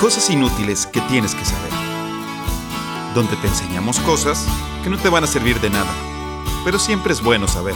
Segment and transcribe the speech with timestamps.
[0.00, 1.72] Cosas inútiles que tienes que saber.
[3.14, 4.46] Donde te enseñamos cosas
[4.84, 5.92] que no te van a servir de nada,
[6.64, 7.74] pero siempre es bueno saber.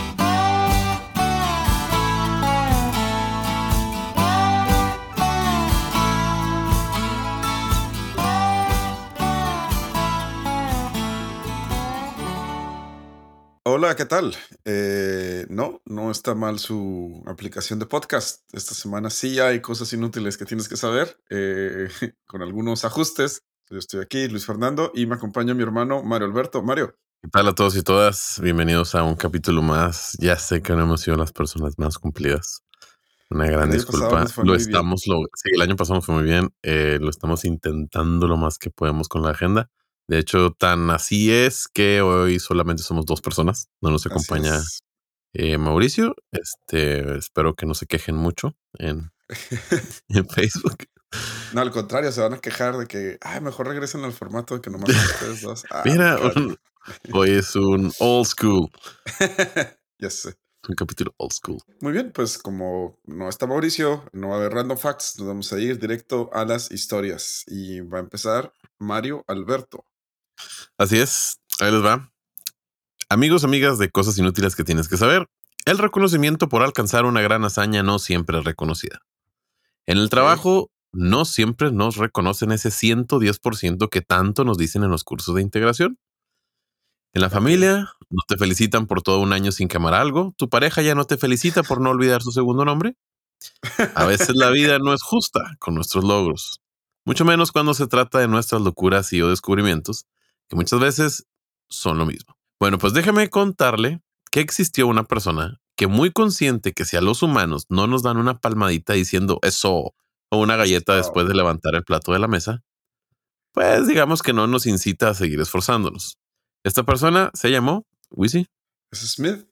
[13.91, 14.36] Hola, ¿qué tal?
[14.64, 18.42] Eh, no, no está mal su aplicación de podcast.
[18.55, 21.88] Esta semana sí hay cosas inútiles que tienes que saber, eh,
[22.29, 23.42] con algunos ajustes.
[23.68, 26.62] Yo estoy aquí, Luis Fernando, y me acompaña mi hermano Mario Alberto.
[26.62, 26.95] Mario.
[27.20, 28.38] ¿Qué tal a todos y todas?
[28.41, 30.16] Bienvenidos a un capítulo más.
[30.20, 32.62] Ya sé que no hemos sido las personas más cumplidas.
[33.29, 34.24] Una gran disculpa.
[34.45, 36.54] Lo estamos, lo, sí, el año pasado fue muy bien.
[36.62, 39.68] Eh, lo estamos intentando lo más que podemos con la agenda.
[40.10, 43.68] De hecho, tan así es que hoy solamente somos dos personas.
[43.80, 44.60] No nos acompaña
[45.32, 46.16] eh, Mauricio.
[46.32, 49.12] Este, espero que no se quejen mucho en,
[50.09, 50.79] en, Facebook.
[51.52, 54.60] No, al contrario, se van a quejar de que, ay, mejor regresen al formato de
[54.60, 55.65] que nomás ustedes dos.
[55.70, 56.18] Ah, Mira,
[57.13, 58.68] hoy es un old school.
[60.01, 60.35] ya sé.
[60.68, 61.59] Un capítulo old school.
[61.82, 65.53] Muy bien, pues como no está Mauricio, no va a haber random facts, nos vamos
[65.53, 67.44] a ir directo a las historias.
[67.47, 69.84] Y va a empezar Mario Alberto.
[70.78, 72.10] Así es, ahí les va.
[73.09, 75.27] Amigos, amigas de cosas inútiles que tienes que saber,
[75.66, 79.00] el reconocimiento por alcanzar una gran hazaña no siempre es reconocida.
[79.87, 85.05] En el trabajo no siempre nos reconocen ese 110% que tanto nos dicen en los
[85.05, 85.99] cursos de integración.
[87.12, 90.82] En la familia no te felicitan por todo un año sin quemar algo, tu pareja
[90.82, 92.94] ya no te felicita por no olvidar su segundo nombre.
[93.94, 96.60] A veces la vida no es justa con nuestros logros,
[97.04, 100.06] mucho menos cuando se trata de nuestras locuras y o descubrimientos,
[100.50, 101.26] que muchas veces
[101.70, 102.37] son lo mismo.
[102.59, 107.22] Bueno, pues déjeme contarle que existió una persona que muy consciente que si a los
[107.22, 109.94] humanos no nos dan una palmadita diciendo eso
[110.28, 112.62] o una galleta después de levantar el plato de la mesa,
[113.52, 116.19] pues digamos que no nos incita a seguir esforzándonos.
[116.64, 118.46] Esta persona se llamó Wisi.
[118.91, 119.46] ¿Es Smith?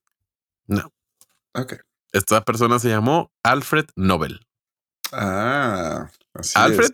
[0.67, 0.93] No.
[1.55, 1.77] Ok.
[2.13, 4.41] Esta persona se llamó Alfred Nobel.
[5.13, 6.91] Ah, así Alfred,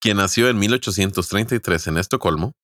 [0.00, 2.54] quien nació en 1833 en Estocolmo,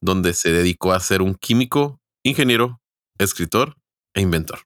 [0.00, 2.80] donde se dedicó a ser un químico, ingeniero,
[3.18, 3.76] escritor
[4.14, 4.60] e inventor.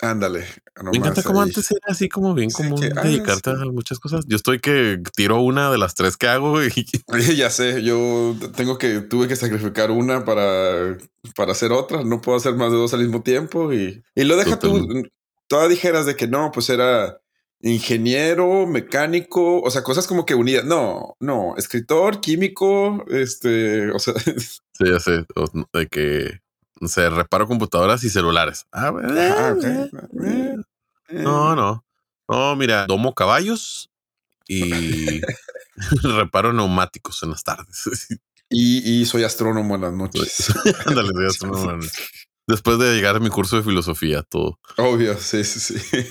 [0.00, 0.46] Ándale.
[0.82, 4.24] Me encanta como antes era así como bien como ah, dedicarte a muchas cosas.
[4.26, 6.72] Yo estoy que tiro una de las tres que hago y
[7.36, 10.98] ya sé, yo tengo que tuve que sacrificar una para
[11.36, 14.36] para hacer otra, no puedo hacer más de dos al mismo tiempo y y lo
[14.36, 15.04] deja tú
[15.52, 17.20] todas dijeras de que no, pues era
[17.60, 20.64] ingeniero, mecánico, o sea, cosas como que unidas.
[20.64, 24.14] No, no, escritor, químico, este, o sea.
[24.72, 25.26] Sí, ya sé,
[25.72, 26.40] de que
[26.86, 28.66] se reparo computadoras y celulares.
[28.72, 29.54] Ah, ah
[31.10, 31.84] No, no.
[32.28, 33.90] No, mira, domo caballos
[34.48, 35.20] y
[36.02, 38.08] reparo neumáticos en las tardes.
[38.50, 40.52] y, soy astrónomo en las noches.
[40.86, 41.82] Ándale, soy astrónomo.
[42.46, 44.58] Después de llegar a mi curso de filosofía, todo.
[44.76, 46.04] Obvio, sí, sí, sí.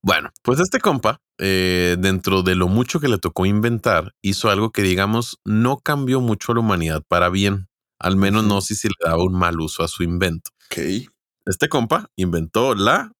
[0.00, 4.70] Bueno, pues este compa, eh, dentro de lo mucho que le tocó inventar, hizo algo
[4.70, 7.68] que digamos no cambió mucho a la humanidad para bien.
[8.02, 10.50] Al menos no si se le daba un mal uso a su invento.
[10.66, 11.08] Ok.
[11.46, 13.12] Este compa inventó la,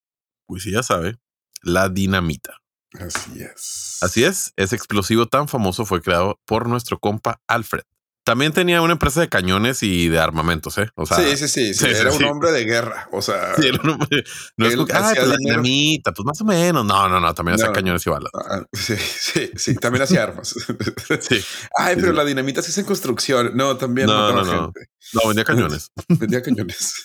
[0.46, 1.18] pues ya sabe,
[1.62, 2.58] la dinamita.
[2.94, 3.98] Así es.
[4.02, 7.84] Así es, ese explosivo tan famoso fue creado por nuestro compa Alfred.
[8.24, 10.90] También tenía una empresa de cañones y de armamentos, ¿eh?
[10.94, 13.08] O sea, sí, sí, sí, sí, Era un hombre de guerra.
[13.10, 16.84] O sea, sí, no es que, ah, pues la dinamita, pues más o menos.
[16.84, 18.30] No, no, no, también hacía cañones y balas.
[18.34, 20.54] Ah, ah, sí, sí, sí, también hacía armas.
[21.20, 21.40] sí.
[21.76, 23.50] Ay, pero la dinamita se hace en construcción.
[23.54, 24.72] No, también no, no, no.
[25.14, 25.90] No, vendía cañones.
[26.08, 27.04] vendía cañones.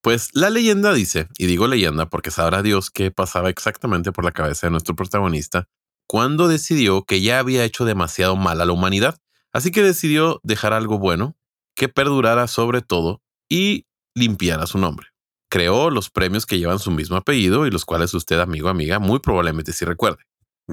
[0.00, 4.32] pues la leyenda dice, y digo leyenda porque sabrá Dios qué pasaba exactamente por la
[4.32, 5.68] cabeza de nuestro protagonista
[6.06, 9.18] cuando decidió que ya había hecho demasiado mal a la humanidad
[9.52, 11.36] Así que decidió dejar algo bueno
[11.74, 15.08] que perdurara sobre todo y limpiara su nombre.
[15.50, 19.18] Creó los premios que llevan su mismo apellido y los cuales usted, amigo amiga, muy
[19.18, 20.22] probablemente sí recuerde.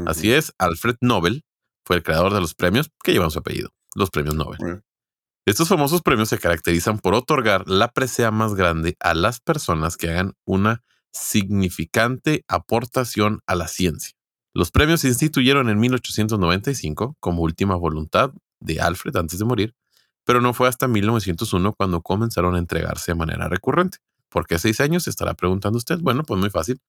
[0.06, 1.44] Así es, Alfred Nobel
[1.84, 4.84] fue el creador de los premios que llevan su apellido, los premios Nobel.
[5.48, 10.10] Estos famosos premios se caracterizan por otorgar la presea más grande a las personas que
[10.10, 14.13] hagan una significante aportación a la ciencia.
[14.54, 19.75] Los premios se instituyeron en 1895 como última voluntad de Alfred antes de morir,
[20.25, 24.00] pero no fue hasta 1901 cuando comenzaron a entregarse de manera recurrente.
[24.30, 25.04] ¿Por qué seis años?
[25.04, 26.00] Se estará preguntando usted.
[26.00, 26.81] Bueno, pues muy fácil.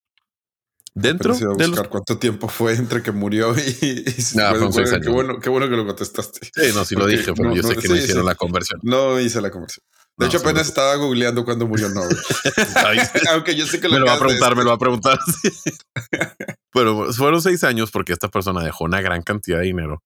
[0.94, 5.76] Dentro de buscar cuánto tiempo fue entre que murió y, Qué bueno, qué bueno que
[5.76, 6.50] lo contestaste.
[6.53, 8.81] Sí, no, sí lo dije, pero yo sé que no hicieron la conversión.
[8.82, 9.85] No hice la conversión.
[10.17, 12.17] De hecho, apenas estaba googleando cuando murió Nobel.
[13.32, 15.19] Aunque yo sé que lo Me lo va a preguntar, me lo va a preguntar.
[16.75, 20.03] bueno, fueron seis años porque esta persona dejó una gran cantidad de dinero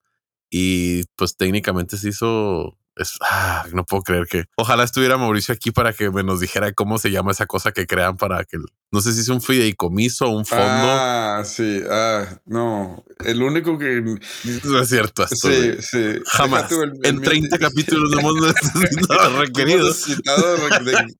[0.55, 5.71] y pues técnicamente se hizo es, ah, no puedo creer que ojalá estuviera Mauricio aquí
[5.71, 8.59] para que me nos dijera cómo se llama esa cosa que crean para que
[8.91, 10.63] no sé si es un fideicomiso o un fondo.
[10.67, 11.81] Ah, sí.
[11.91, 13.03] Ah, no.
[13.25, 15.25] El único que no es cierto.
[15.25, 16.21] Esto, sí, sí.
[16.27, 16.71] Jamás.
[17.03, 20.07] en 30 capítulos no hemos necesitado requeridos.
[20.07, 21.17] de,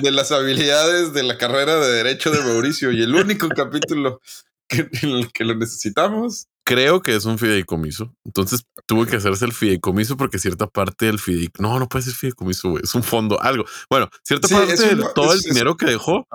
[0.00, 4.20] de, las habilidades de la carrera de Derecho de Mauricio y el único capítulo
[4.66, 8.14] que, en el que lo necesitamos creo que es un fideicomiso.
[8.24, 12.14] Entonces tuvo que hacerse el fideicomiso porque cierta parte del fideicomiso, no, no puede ser
[12.14, 13.64] fideicomiso, es un fondo, algo.
[13.90, 16.28] Bueno, cierta parte de todo el dinero que dejó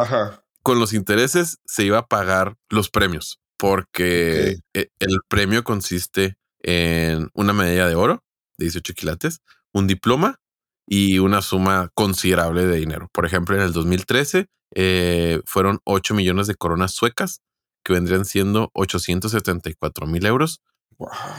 [0.61, 7.29] con los intereses se iba a pagar los premios porque e, el premio consiste en
[7.33, 8.23] una medalla de oro
[8.57, 9.39] de 18 quilates,
[9.71, 10.41] un diploma
[10.85, 13.09] y una suma considerable de dinero.
[13.13, 17.41] Por ejemplo, en el 2013 eh, fueron 8 millones de coronas suecas
[17.85, 20.61] que vendrían siendo 874 mil euros,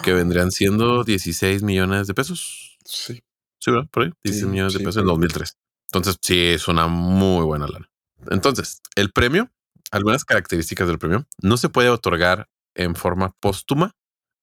[0.05, 2.79] que vendrían siendo 16 millones de pesos.
[2.85, 3.21] Sí.
[3.59, 3.89] Sí, ¿verdad?
[3.91, 5.57] Por ahí, 16 millones de pesos en 2003.
[5.87, 7.91] Entonces, sí, es una muy buena lana.
[8.31, 9.51] Entonces, el premio,
[9.91, 13.97] algunas características del premio, no se puede otorgar en forma póstuma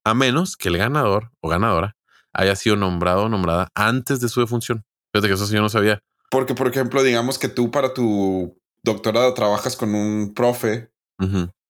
[0.04, 1.96] a menos que el ganador o ganadora
[2.34, 4.84] haya sido nombrado o nombrada antes de su defunción.
[5.14, 6.02] Fíjate que eso sí yo no sabía.
[6.30, 10.92] Porque, por ejemplo, digamos que tú para tu doctorado trabajas con un profe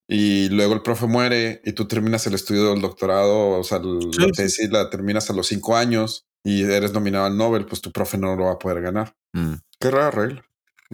[0.08, 4.32] y luego el profe muere y tú terminas el estudio del doctorado, o sea, la
[4.32, 8.18] tesis la terminas a los cinco años y eres nominado al Nobel, pues tu profe
[8.18, 9.16] no lo va a poder ganar.
[9.34, 9.56] Mm.
[9.80, 10.46] Qué rara regla.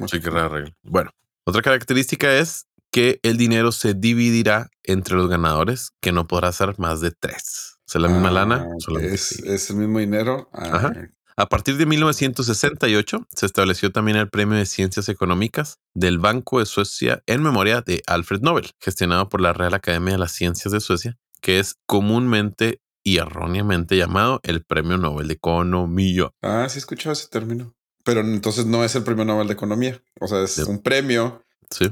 [0.08, 0.74] Sí, qué rara regla.
[0.84, 1.12] Bueno,
[1.46, 6.78] otra característica es que el dinero se dividirá entre los ganadores, que no podrá ser
[6.80, 7.78] más de tres.
[7.88, 8.68] O sea, la misma lana.
[8.70, 10.50] Ah, es, es, el mismo dinero.
[10.54, 10.94] Ajá.
[10.96, 11.10] Ah,
[11.40, 16.66] a partir de 1968 se estableció también el Premio de Ciencias Económicas del Banco de
[16.66, 20.82] Suecia en memoria de Alfred Nobel, gestionado por la Real Academia de las Ciencias de
[20.82, 26.30] Suecia, que es comúnmente y erróneamente llamado el Premio Nobel de Economía.
[26.42, 27.74] Ah, sí he escuchado ese término.
[28.04, 30.04] Pero entonces no es el Premio Nobel de Economía.
[30.20, 31.46] O sea, es un premio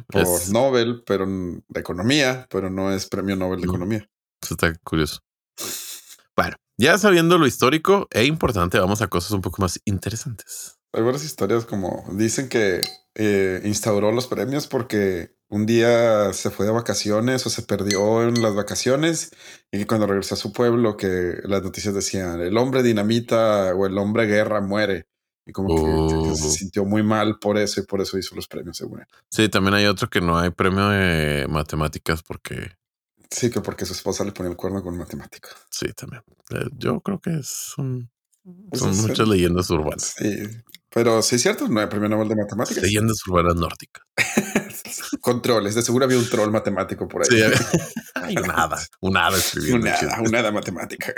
[0.07, 4.09] por Nobel, pero de Economía, pero no es Premio Nobel de Economía.
[4.44, 5.19] Eso está curioso.
[6.35, 10.77] Bueno, ya sabiendo lo histórico e importante, vamos a cosas un poco más interesantes.
[10.94, 12.81] Hay varias historias como dicen que
[13.15, 18.41] eh, instauró los premios porque un día se fue de vacaciones o se perdió en
[18.41, 19.31] las vacaciones
[19.71, 23.97] y cuando regresó a su pueblo que las noticias decían el hombre dinamita o el
[23.97, 25.07] hombre guerra muere.
[25.45, 26.50] Y como que, se oh.
[26.50, 29.85] sintió muy mal por eso y por eso hizo los premios, según Sí, también hay
[29.85, 32.71] otro que no hay premio de matemáticas porque
[33.29, 35.50] Sí, que porque su esposa le ponía el cuerno con un matemático.
[35.69, 36.24] Sí, también.
[36.51, 38.09] Eh, yo creo que son,
[38.69, 40.15] pues son muchas leyendas urbanas.
[40.18, 40.39] Sí,
[40.89, 42.83] pero sí es cierto, no hay premio Nobel de matemáticas.
[42.83, 44.03] Leyendas urbanas nórdicas.
[45.21, 47.27] Controles, de seguro había un troll matemático por ahí.
[47.29, 47.41] Sí,
[48.15, 49.88] hay un hada, un hada escribiendo.
[50.25, 51.13] Un hada, matemática.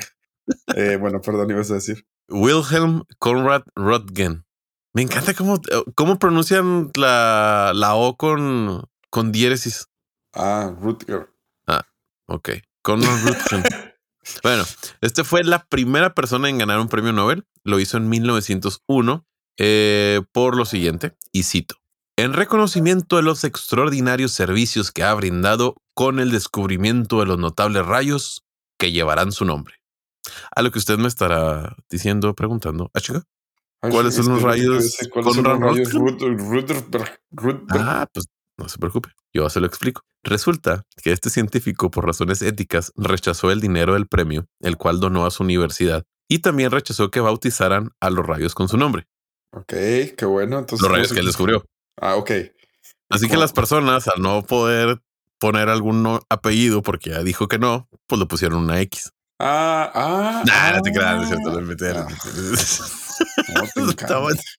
[0.75, 2.05] Eh, bueno, perdón, ibas a decir.
[2.27, 4.45] Wilhelm Conrad Röntgen.
[4.93, 5.61] Me encanta cómo,
[5.95, 9.85] cómo pronuncian la, la O con, con diéresis.
[10.33, 11.29] Ah, Rutger.
[12.29, 12.49] Ok.
[12.81, 13.63] Conrad Rutgen.
[14.43, 14.63] bueno,
[15.01, 17.45] este fue la primera persona en ganar un premio Nobel.
[17.63, 19.25] Lo hizo en 1901
[19.57, 21.75] eh, por lo siguiente, y cito.
[22.15, 27.85] En reconocimiento de los extraordinarios servicios que ha brindado con el descubrimiento de los notables
[27.85, 28.45] rayos
[28.77, 29.75] que llevarán su nombre.
[30.55, 33.23] A lo que usted me estará diciendo, preguntando, ¿ah, chica?
[33.81, 34.97] ¿Cuáles son los rayos?
[35.11, 35.89] ¿Cuáles son los rayos?
[37.69, 38.25] Ah, pues
[38.59, 40.01] no se preocupe, yo se lo explico.
[40.23, 45.25] Resulta que este científico, por razones éticas, rechazó el dinero del premio, el cual donó
[45.25, 49.07] a su universidad, y también rechazó que bautizaran a los rayos con su nombre.
[49.51, 49.73] Ok,
[50.15, 50.59] qué bueno.
[50.59, 51.65] Entonces, los rayos que él descubrió.
[51.99, 52.31] Ah, ok.
[53.09, 55.01] Así que las personas, al no poder
[55.39, 59.11] poner algún apellido porque ya dijo que no, pues le pusieron una X.
[59.39, 60.43] Ah, ah.
[60.45, 62.07] Nah, no te creas, es cierto, lo ah.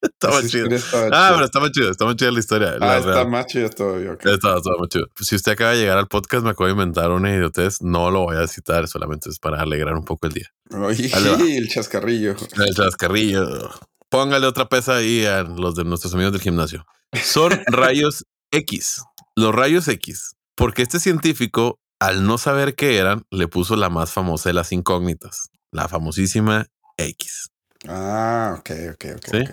[0.00, 0.68] estaba chido.
[1.12, 2.76] ah, pero estaba chido, está chido la historia.
[2.80, 4.12] Ah, está más chido todavía.
[4.12, 4.34] Okay.
[4.34, 5.06] Está, más chido.
[5.20, 8.24] Si usted acaba de llegar al podcast, me acabo de inventar una idiotez, no lo
[8.24, 10.48] voy a citar, solamente es para alegrar un poco el día.
[10.70, 11.10] Oye,
[11.56, 12.36] el chascarrillo.
[12.56, 13.70] El chascarrillo.
[14.08, 16.84] Póngale otra pesa ahí a los de nuestros amigos del gimnasio.
[17.12, 19.02] Son rayos X.
[19.34, 20.36] Los rayos X.
[20.54, 24.72] Porque este científico, al no saber qué eran, le puso la más famosa de las
[24.72, 27.50] incógnitas, la famosísima X.
[27.88, 29.26] Ah, ok, ok, ok.
[29.30, 29.44] ¿Sí?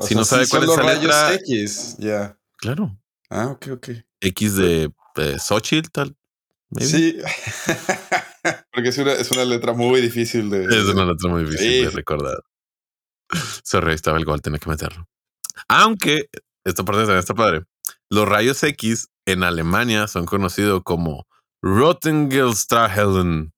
[0.00, 2.38] Si no sabe cuál es la letra X, ya.
[2.58, 2.98] Claro.
[3.30, 3.88] Ah, ok, ok.
[4.20, 6.16] X de eh, Xochitl, tal.
[6.78, 7.18] Sí.
[8.72, 10.64] Porque es una, es una, letra muy difícil de.
[10.64, 12.38] Es una letra muy difícil de recordar.
[13.64, 15.08] Sorry, estaba el gol, tenía que meterlo.
[15.68, 16.28] Aunque,
[16.64, 17.62] esta parte también está padre.
[18.08, 21.26] Los rayos X en Alemania son conocidos como
[21.62, 23.52] Rottengelstrahlen.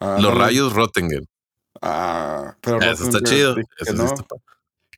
[0.00, 1.28] Ah, los rayos Rottingen.
[1.80, 3.56] Ah, pero Eso está chido.
[3.78, 4.04] Eso no.
[4.04, 4.24] está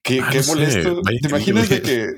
[0.05, 1.03] Qué, Ah, qué no molesto.
[1.03, 2.09] ¿Te imaginas de que,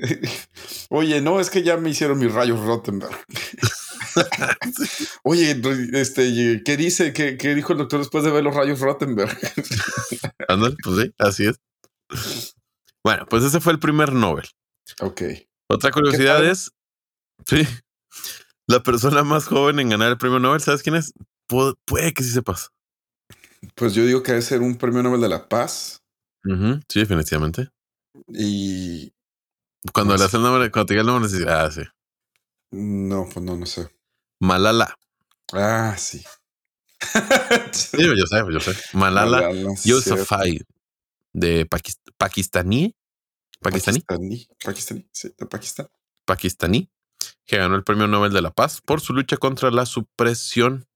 [0.89, 3.17] oye, no, es que ya me hicieron mis rayos Rottenberg?
[5.23, 5.61] Oye,
[5.93, 7.13] este, ¿qué dice?
[7.13, 9.37] ¿Qué, qué dijo el doctor después de ver los rayos Rottenberg?
[10.49, 11.59] Ándale, pues sí, así es.
[13.03, 14.45] Bueno, pues ese fue el primer Nobel.
[14.99, 15.21] ok.
[15.69, 16.71] Otra curiosidad es,
[17.45, 17.65] sí,
[18.67, 21.13] la persona más joven en ganar el premio Nobel, ¿sabes quién es?
[21.49, 22.69] Pu- puede que sí sepas.
[23.75, 26.01] Pues yo digo que debe ser un premio Nobel de la Paz
[26.87, 27.69] sí, definitivamente.
[28.29, 29.13] Y
[29.93, 30.25] Cuando No le sé.
[30.25, 31.81] hace el nombre, cuando te diga el nombre, dices, ah, sí.
[32.71, 33.89] no, pues no, no sé.
[34.39, 34.95] Malala.
[35.53, 36.23] Ah, sí.
[37.71, 38.73] Sí, yo sé, yo sé.
[38.93, 39.51] Malala
[39.85, 40.61] Yousafzai
[41.33, 41.65] de
[42.19, 42.95] pakistaní,
[43.61, 44.47] pakistaní, Pakistaní.
[44.63, 45.87] Pakistaní, sí, de Pakistán.
[46.25, 46.89] pakistaní,
[47.45, 50.87] que ganó el premio Nobel de la Paz por su lucha contra la supresión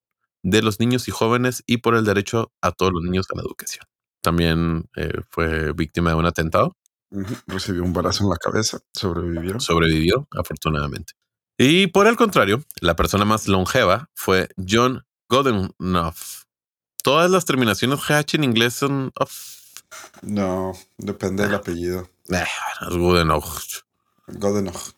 [0.43, 3.43] de los niños y jóvenes y por el derecho a todos los niños a la
[3.43, 3.85] educación.
[4.21, 6.75] También eh, fue víctima de un atentado,
[7.47, 9.59] Recibió un balazo en la cabeza, sobrevivió.
[9.59, 11.13] sobrevivió afortunadamente.
[11.57, 16.45] Y por el contrario, la persona más longeva fue John Goodenough.
[17.03, 19.59] Todas las terminaciones GH en inglés son off.
[20.21, 22.09] No, depende del apellido.
[22.29, 22.45] Eh,
[22.89, 23.83] Goodenough.
[24.27, 24.93] Godenoch.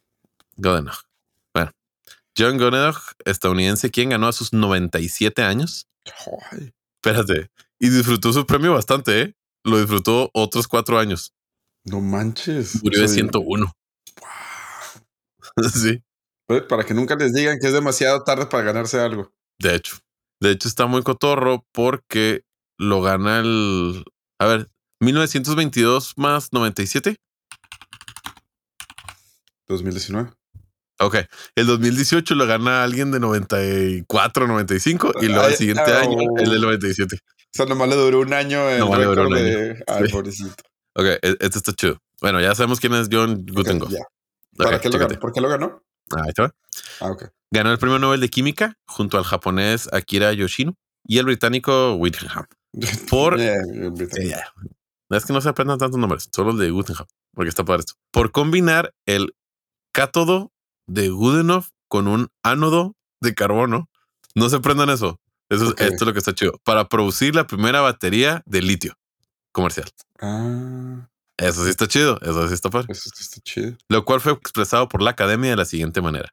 [0.58, 1.00] Goodenough.
[1.53, 1.72] Bueno,
[2.38, 5.88] John Goodenough, estadounidense, quien ganó a sus 97 años.
[6.96, 7.50] Espérate.
[7.79, 9.36] Y disfrutó su premio bastante, ¿eh?
[9.63, 11.34] Lo disfrutó otros cuatro años.
[11.86, 12.82] No manches.
[12.84, 13.72] Murió de O sea, 101.
[15.74, 16.02] sí,
[16.48, 19.32] pues, Para que nunca les digan que es demasiado tarde para ganarse algo.
[19.60, 19.98] de hecho.
[20.42, 22.44] De hecho, está muy cotorro porque
[22.78, 24.04] lo gana el.
[24.40, 27.16] A ver, 1922 más 97.
[29.68, 30.32] 2019.
[31.00, 31.16] Ok.
[31.56, 36.62] El 2018 lo gana alguien de 94, 95 y luego el siguiente año el del
[36.62, 37.16] 97.
[37.16, 37.20] O
[37.52, 39.84] sea, nomás le duró un año el Nomás le duró un de...
[39.88, 40.12] Ay, Sí.
[40.12, 40.63] pobrecito.
[40.96, 42.00] Ok, e- este está chido.
[42.22, 43.92] Bueno, ya sabemos quién es John Ok, Guttenberg.
[43.92, 44.00] ya.
[44.58, 45.20] ¿Para Ok, qué lo ganó?
[45.20, 45.84] ¿Por qué lo ganó?
[46.12, 46.56] Ahí te va.
[47.02, 47.26] Ah, ok.
[47.52, 52.46] Ganó el premio Nobel de Química junto al japonés Akira Yoshino y el británico Whittingham.
[53.10, 53.56] Por- Yeah.
[53.62, 54.42] Eh,
[55.10, 57.94] Es que no se aprendan tantos nombres, solo el de Guttenham, porque está para esto.
[58.12, 59.36] Por combinar el
[59.92, 60.52] cátodo
[60.88, 63.90] de Goodenough con un ánodo de carbono.
[64.36, 65.20] No se aprendan eso.
[65.50, 65.70] Eso.
[65.78, 66.60] Esto es lo que está chido.
[66.64, 68.96] Para producir la primera batería de litio
[69.53, 69.89] comercial.
[70.19, 71.07] Ah,
[71.38, 72.19] Eso sí está chido.
[72.22, 72.88] Eso sí está padre.
[72.91, 73.77] eso está chido.
[73.89, 76.29] Lo cual fue expresado por la academia de la siguiente manera.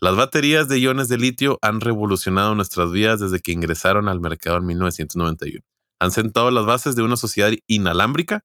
[0.00, 4.56] Las baterías de iones de litio han revolucionado nuestras vidas desde que ingresaron al mercado
[4.56, 5.60] en 1991.
[6.00, 8.40] Han sentado las bases de una sociedad inalámbrica,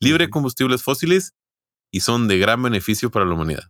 [0.00, 1.34] libre de combustibles fósiles
[1.92, 3.68] y son de gran beneficio para la humanidad.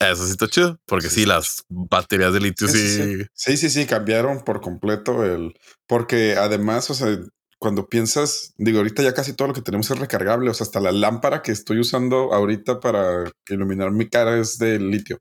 [0.00, 3.16] Eso sí está chido, porque Sí, sí, las baterías de litio Sí, sí.
[3.18, 5.54] sí, Sí, sí, sí, cambiaron por completo el.
[5.86, 7.18] Porque además, o sea,
[7.62, 10.50] cuando piensas, digo, ahorita ya casi todo lo que tenemos es recargable.
[10.50, 14.80] O sea, hasta la lámpara que estoy usando ahorita para iluminar mi cara es de
[14.80, 15.18] litio.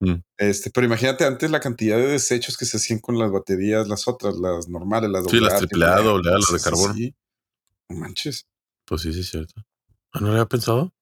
[0.00, 0.14] Mm.
[0.38, 4.08] Este, pero imagínate antes la cantidad de desechos que se hacían con las baterías, las
[4.08, 7.14] otras, las normales, las Sí, las triple A, doble A, las de Sí, sí.
[7.88, 8.46] No manches.
[8.84, 9.54] Pues sí, sí, es cierto.
[10.12, 10.92] Ah, no lo había pensado.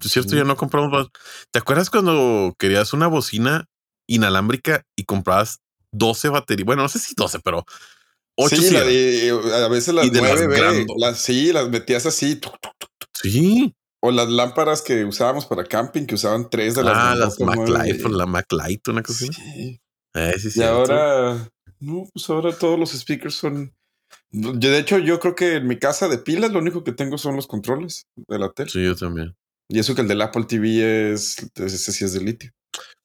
[0.00, 0.36] Es cierto, Sí.
[0.38, 1.10] ya no compramos.
[1.50, 3.66] ¿Te acuerdas cuando querías una bocina
[4.06, 5.60] inalámbrica y comprabas
[5.92, 6.64] 12 baterías?
[6.64, 7.66] Bueno, no sé si 12, pero
[8.36, 8.80] 8 sí, la
[9.64, 12.36] a veces las nueve, las, sí, las metías así.
[12.36, 12.72] tuc, tuc,
[13.14, 13.72] Sí.
[14.02, 18.08] O las lámparas que usábamos para camping, que usaban tres de las Ah, las MacLife,
[18.10, 19.32] la MacLight, una cosa así.
[19.32, 19.80] Sí.
[20.14, 20.74] Eh, sí, Y cierto.
[20.74, 21.48] ahora,
[21.80, 23.74] no, pues ahora todos los speakers son.
[24.30, 27.16] Yo, de hecho, yo creo que en mi casa de pilas lo único que tengo
[27.18, 28.68] son los controles de la tele.
[28.70, 29.34] Sí, yo también.
[29.70, 32.50] Y eso que el del Apple TV es, ese sí es de litio.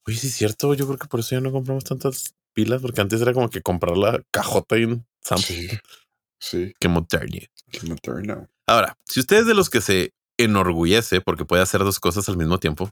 [0.05, 0.73] Oye, sí, es cierto.
[0.73, 3.61] Yo creo que por eso ya no compramos tantas pilas, porque antes era como que
[3.61, 5.05] comprar la cajota y un.
[5.37, 5.67] Sí,
[6.39, 7.39] sí, moderno.
[7.71, 8.47] que moderno.
[8.67, 12.37] Ahora, si usted es de los que se enorgullece porque puede hacer dos cosas al
[12.37, 12.89] mismo tiempo,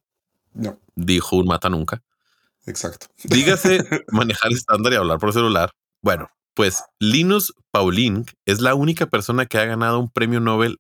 [0.54, 2.02] No, dijo un mata nunca.
[2.66, 3.08] exacto.
[3.24, 3.80] Dígase
[4.12, 5.72] manejar estándar y hablar por celular.
[6.02, 10.80] Bueno, pues Linus Pauling es la única persona que ha ganado un premio Nobel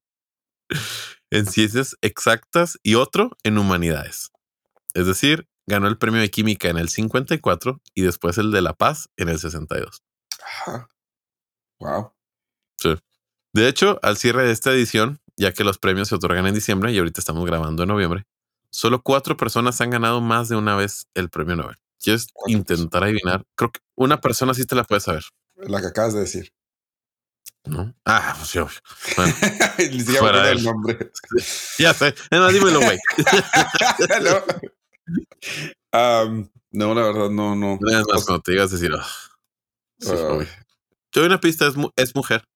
[1.30, 4.32] en ciencias exactas y otro en humanidades.
[4.94, 8.74] Es decir, ganó el premio de química en el 54 y después el de la
[8.74, 10.02] paz en el 62.
[10.44, 10.90] Ajá.
[11.79, 12.12] Wow.
[13.53, 16.91] De hecho, al cierre de esta edición, ya que los premios se otorgan en diciembre
[16.91, 18.27] y ahorita estamos grabando en noviembre,
[18.69, 21.77] solo cuatro personas han ganado más de una vez el premio Nobel.
[22.00, 23.46] ¿Quieres intentar adivinar?
[23.55, 25.24] Creo que una persona sí te la puede saber.
[25.55, 26.53] La que acabas de decir.
[27.65, 27.93] ¿No?
[28.05, 28.77] Ah, pues sí, obvio.
[29.15, 29.34] Bueno,
[29.79, 31.12] Ni siquiera me Fuera el nombre.
[31.79, 32.13] ya sé.
[32.31, 33.00] No, dímelo, güey.
[35.91, 36.50] no.
[36.72, 37.74] No, la verdad, no, no.
[37.74, 39.07] Es más, O sea, cuando te digas decir, ah,
[40.00, 40.48] sí, ah, obvio.
[41.17, 42.47] Te doy una pista, es, mu- es mujer.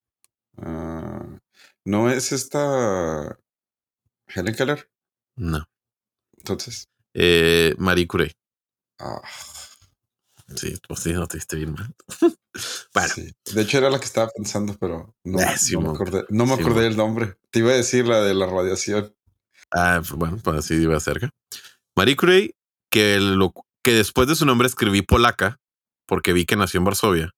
[0.58, 1.40] ah,
[1.84, 3.40] ¿No es esta
[4.28, 4.88] Helen Keller?
[5.36, 5.66] No.
[6.38, 6.88] Entonces.
[7.16, 8.34] Eh, Marie Curie.
[9.00, 9.20] Ah.
[10.56, 11.92] Sí, pues sí, no te diste bien mal.
[12.94, 13.14] bueno.
[13.52, 16.54] De hecho, era la que estaba pensando, pero no, eh, no me acordé, no me
[16.54, 17.40] acordé del nombre.
[17.50, 19.16] Te iba a decir la de la radiación.
[19.72, 21.32] Ah, bueno, pues así iba cerca.
[21.98, 22.54] Marie Curie,
[22.92, 23.54] que, lo,
[23.84, 25.58] que después de su nombre escribí polaca,
[26.06, 27.32] porque vi que nació en Varsovia,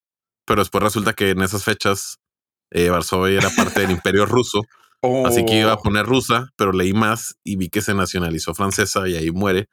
[0.46, 2.20] pero después resulta que en esas fechas
[2.72, 4.62] eh, Varsovia era parte del imperio ruso.
[5.26, 5.82] Así que iba a oh.
[5.82, 9.68] poner rusa, pero leí más y vi que se nacionalizó francesa y ahí muere.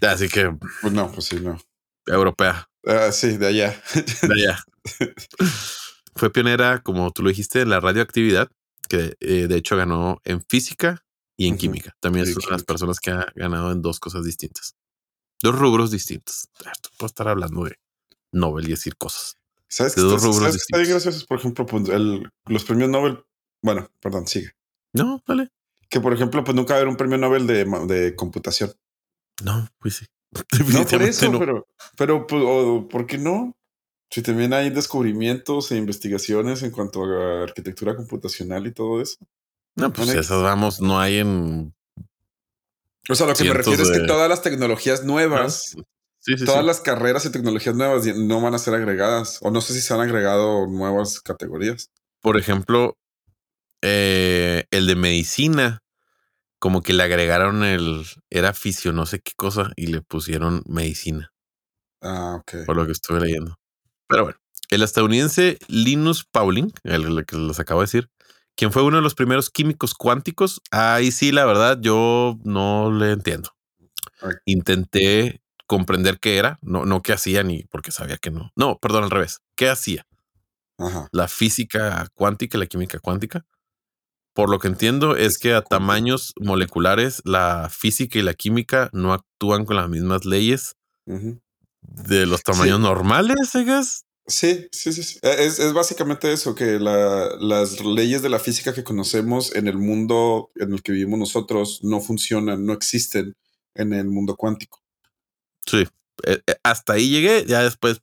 [0.00, 0.56] Así que.
[0.80, 1.58] Pues no, pues sí, no.
[2.06, 2.68] Europea.
[2.84, 3.80] Ah, sí, de allá.
[3.94, 4.58] De allá.
[6.16, 8.50] Fue pionera, como tú lo dijiste, en la radioactividad,
[8.88, 11.04] que eh, de hecho ganó en física
[11.36, 11.96] y en química.
[12.00, 14.74] También es una de las personas que ha ganado en dos cosas distintas.
[15.40, 16.48] Dos rubros distintos.
[16.58, 17.78] Esto puedo estar hablando de
[18.32, 19.36] Nobel y decir cosas.
[19.72, 21.06] ¿Sabes de dos rubros distintos.
[21.06, 23.24] Está Por ejemplo, pues, los premios Nobel.
[23.62, 24.50] Bueno, perdón, sigue.
[24.92, 25.48] No, vale.
[25.88, 28.74] Que por ejemplo, pues nunca va a haber un premio Nobel de, de computación.
[29.42, 30.06] No, pues sí.
[30.74, 32.42] No por eso, pero, pero pues,
[32.90, 33.56] ¿por qué no?
[34.10, 39.16] Si también hay descubrimientos e investigaciones en cuanto a arquitectura computacional y todo eso.
[39.74, 41.74] No, pues esas vamos, no hay en.
[43.08, 45.76] O sea, lo que me refiero es que todas las tecnologías nuevas,
[46.44, 49.38] todas las carreras y tecnologías nuevas no van a ser agregadas.
[49.42, 51.90] O no sé si se han agregado nuevas categorías.
[52.20, 52.96] Por ejemplo,
[53.82, 55.82] eh, el de medicina
[56.62, 61.32] como que le agregaron el, era fisio, no sé qué cosa, y le pusieron medicina.
[62.00, 62.66] Ah, ok.
[62.66, 63.56] Por lo que estuve leyendo.
[64.06, 64.38] Pero bueno,
[64.70, 68.10] el estadounidense Linus Pauling, el, que les acabo de decir,
[68.54, 73.10] quien fue uno de los primeros químicos cuánticos, ahí sí, la verdad, yo no le
[73.10, 73.50] entiendo.
[74.44, 75.41] Intenté
[75.72, 78.52] comprender qué era, no, no qué hacía ni porque sabía que no.
[78.56, 79.40] No, perdón, al revés.
[79.56, 80.06] ¿Qué hacía?
[81.12, 83.46] La física cuántica, la química cuántica
[84.34, 89.12] por lo que entiendo es que a tamaños moleculares la física y la química no
[89.12, 94.04] actúan con las mismas leyes de los tamaños normales, ¿sabes?
[94.26, 95.18] Sí, sí, sí.
[95.22, 100.50] E, es, básicamente eso, que las leyes de la física que conocemos en el mundo
[100.54, 103.34] en el que vivimos nosotros no funcionan, no existen
[103.74, 104.81] en el mundo cuántico.
[105.66, 105.86] Sí,
[106.24, 108.02] e, e, hasta ahí llegué, ya después,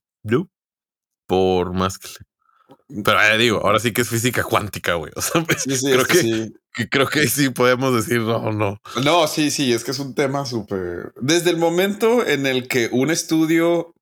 [1.28, 2.10] por más que
[3.04, 5.12] pero eh, digo, ahora sí que es física cuántica, güey.
[5.16, 6.54] O sea, pues, creo que, sí.
[6.90, 8.82] creo que sí podemos decir no, no.
[9.04, 11.14] No, sí, sí, es que es un tema súper.
[11.22, 13.94] Desde el momento en el que un estudio,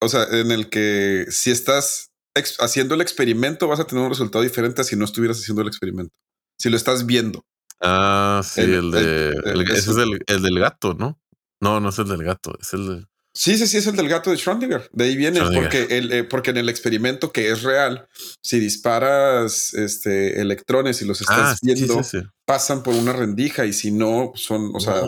[0.00, 2.10] o sea, en el que si estás
[2.58, 6.14] haciendo el experimento, vas a tener un resultado diferente si no estuvieras haciendo el experimento.
[6.58, 7.44] Si lo estás viendo.
[7.82, 9.34] Ah, sí, el, de.
[9.74, 11.20] ese es el, del gato, ¿no?
[11.62, 13.06] No, no es el del gato, es el de.
[13.34, 14.90] Sí, sí, sí, es el del gato de Schrödinger.
[14.92, 18.08] De ahí viene, porque, el, eh, porque en el experimento que es real,
[18.42, 22.02] si disparas este, electrones y los estás ah, viendo,
[22.44, 25.02] pasan por una rendija y si no, son, o sea.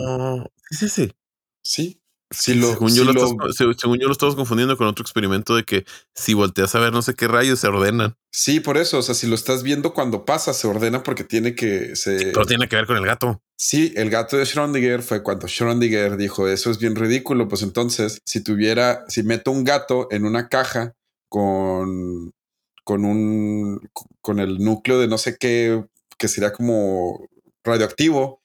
[0.71, 1.11] sí, sí, sí.
[1.61, 2.01] Sí.
[2.35, 3.13] Según, yo lo
[3.73, 7.01] según yo lo estamos confundiendo con otro experimento de que si volteas a ver no
[7.01, 8.15] sé qué rayos se ordenan.
[8.31, 8.97] Sí, por eso.
[8.97, 11.95] O sea, si lo estás viendo cuando pasa, se ordena porque tiene que.
[11.95, 12.17] Se...
[12.17, 13.41] Pero tiene que ver con el gato.
[13.57, 17.47] Sí, el gato de Schrödinger fue cuando Schrödinger dijo eso es bien ridículo.
[17.47, 20.93] Pues entonces, si tuviera, si meto un gato en una caja
[21.29, 22.33] con,
[22.83, 23.89] con un,
[24.21, 25.85] con el núcleo de no sé qué,
[26.17, 27.27] que sería como
[27.63, 28.41] radioactivo,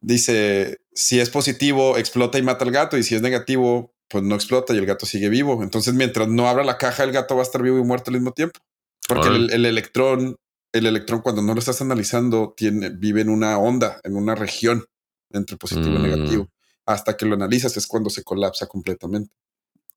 [0.00, 4.34] dice si es positivo, explota y mata al gato, y si es negativo, pues no
[4.34, 5.62] explota y el gato sigue vivo.
[5.62, 8.16] Entonces, mientras no abra la caja, el gato va a estar vivo y muerto al
[8.16, 8.60] mismo tiempo.
[9.08, 10.36] Porque el, electrón
[10.72, 14.84] el electrón cuando no lo estás analizando tiene, vive en una onda, en una región
[15.30, 16.02] entre positivo y mm.
[16.02, 16.50] negativo.
[16.86, 19.34] Hasta que lo analizas es cuando se colapsa completamente.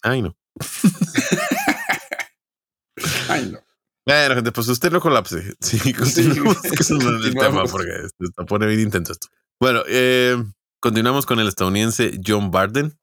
[0.01, 0.35] Ay, no.
[3.29, 3.59] Ay, no.
[4.05, 5.55] Bueno, gente, pues usted no colapse.
[5.61, 9.27] Sí, continuamos sí, con el tema porque se pone bien intenso esto.
[9.59, 10.37] Bueno, eh,
[10.79, 12.97] continuamos con el estadounidense John Barden,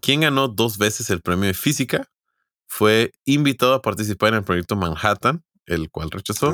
[0.00, 2.10] quien ganó dos veces el premio de física.
[2.66, 6.52] Fue invitado a participar en el proyecto Manhattan el cual rechazó,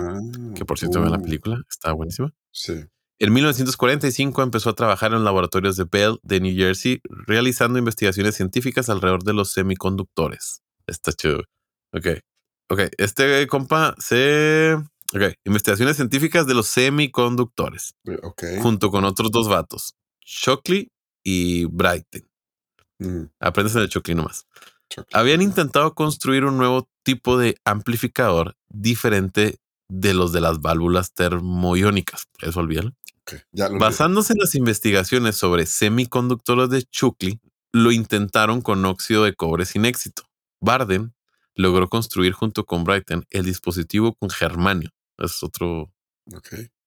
[0.54, 1.22] que por cierto ve la uh.
[1.22, 2.32] película, está buenísima.
[2.52, 2.84] Sí.
[3.18, 8.90] En 1945 empezó a trabajar en laboratorios de Bell de New Jersey, realizando investigaciones científicas
[8.90, 10.60] alrededor de los semiconductores.
[10.86, 11.40] Está chido.
[11.92, 12.08] Ok.
[12.68, 12.80] Ok.
[12.98, 14.76] Este compa se.
[15.14, 15.34] Ok.
[15.44, 17.94] Investigaciones científicas de los semiconductores.
[18.22, 18.44] Ok.
[18.60, 20.90] Junto con otros dos vatos, Shockley
[21.22, 22.28] y Brighton.
[22.98, 23.24] Mm.
[23.40, 24.46] Aprendes de Shockley nomás.
[25.12, 32.28] Habían intentado construir un nuevo tipo de amplificador diferente de los de las válvulas termoiónicas.
[32.40, 32.92] Eso olvídalo.
[33.78, 37.40] Basándose en las investigaciones sobre semiconductores de Chuckley,
[37.72, 40.22] lo intentaron con óxido de cobre sin éxito.
[40.60, 41.12] Barden
[41.54, 44.90] logró construir junto con Brighton el dispositivo con germanio.
[45.18, 45.92] Es otro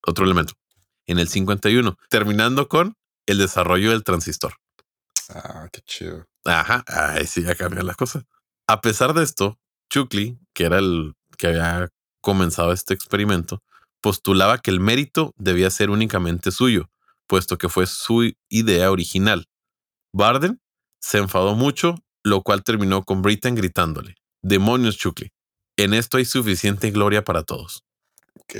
[0.05, 0.53] otro elemento.
[1.07, 4.55] En el 51, terminando con el desarrollo del transistor.
[5.29, 6.25] Ah, qué chido.
[6.45, 8.25] Ajá, ahí sí ya cambian las cosas.
[8.67, 11.89] A pesar de esto, Chukli, que era el que había
[12.21, 13.63] comenzado este experimento,
[14.01, 16.89] postulaba que el mérito debía ser únicamente suyo,
[17.27, 19.47] puesto que fue su idea original.
[20.13, 20.61] Barden
[20.99, 25.31] se enfadó mucho, lo cual terminó con Britten gritándole, demonios Chukli,
[25.77, 27.85] en esto hay suficiente gloria para todos.
[28.39, 28.55] Ok.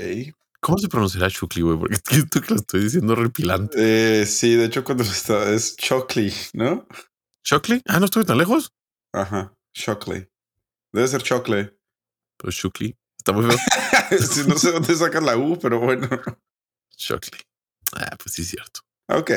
[0.60, 1.78] ¿Cómo se pronunciará Chukli, güey?
[1.78, 3.76] Porque siento que lo estoy diciendo repilante.
[3.78, 6.86] Eh, sí, de hecho, cuando está es Chockley, ¿no?
[7.42, 7.82] ¿Chocli?
[7.86, 8.72] Ah, no estuve tan lejos.
[9.12, 10.28] Ajá, Chockley.
[10.92, 11.70] Debe ser Chockley.
[12.36, 13.58] Pero Chukli está muy feo.
[14.18, 16.08] Sí, no sé dónde sacan la U, pero bueno.
[16.96, 17.38] Chocli.
[17.94, 18.80] Ah, pues sí, es cierto.
[19.08, 19.30] Ok.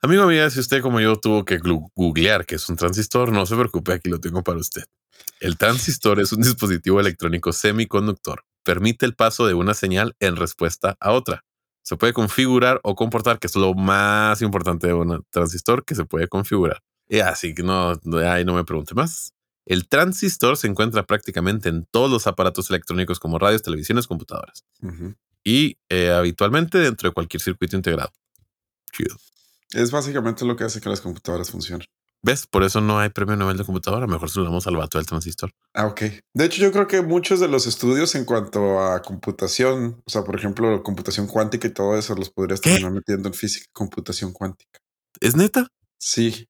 [0.00, 1.58] Amigo, amiga, si usted como yo tuvo que
[1.94, 4.84] googlear qué es un transistor, no se preocupe, aquí lo tengo para usted.
[5.40, 8.44] El transistor es un dispositivo electrónico semiconductor.
[8.64, 11.44] Permite el paso de una señal en respuesta a otra.
[11.82, 16.04] Se puede configurar o comportar, que es lo más importante de un transistor que se
[16.04, 16.80] puede configurar.
[17.08, 17.92] Y así que no,
[18.26, 19.34] ahí no me pregunte más.
[19.66, 24.64] El transistor se encuentra prácticamente en todos los aparatos electrónicos como radios, televisiones, computadoras
[25.42, 28.10] y eh, habitualmente dentro de cualquier circuito integrado.
[28.92, 29.16] Chido.
[29.72, 31.86] Es básicamente lo que hace que las computadoras funcionen.
[32.24, 32.46] ¿Ves?
[32.46, 34.06] Por eso no hay premio Nobel de computadora.
[34.06, 35.50] Mejor se lo damos al vato del transistor.
[35.74, 36.00] Ah, ok.
[36.32, 40.24] De hecho, yo creo que muchos de los estudios en cuanto a computación, o sea,
[40.24, 42.70] por ejemplo, computación cuántica y todo eso, los podrías ¿Qué?
[42.70, 44.80] terminar metiendo en física, computación cuántica.
[45.20, 45.68] ¿Es neta?
[45.98, 46.48] Sí,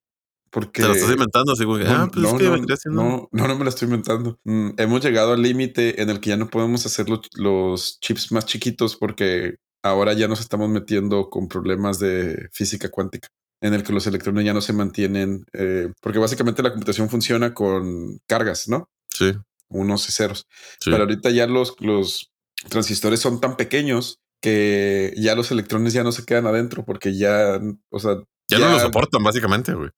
[0.49, 0.83] porque...
[0.83, 1.53] Te lo estás inventando.
[1.53, 3.71] Así como que, No, ah, pues no, es que no, no, no, no me lo
[3.71, 4.39] estoy inventando.
[4.45, 8.31] Mm, hemos llegado al límite en el que ya no podemos hacer los, los chips
[8.31, 13.29] más chiquitos porque ahora ya nos estamos metiendo con problemas de física cuántica,
[13.65, 17.55] en el que los electrones ya no se mantienen, eh, porque básicamente la computación funciona
[17.55, 18.91] con cargas, ¿no?
[19.09, 19.33] Sí,
[19.71, 20.47] Unos y ceros.
[20.81, 20.91] sí.
[20.91, 22.31] Pero ahorita ya los, los
[22.69, 27.59] transistores son tan pequeños que ya los electrones ya no se quedan adentro porque ya,
[27.89, 28.17] o sea,
[28.51, 29.89] ya, no lo soportan, básicamente, güey.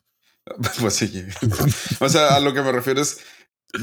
[0.80, 1.24] pues sí.
[1.98, 3.18] o sea, a lo que me refiero es,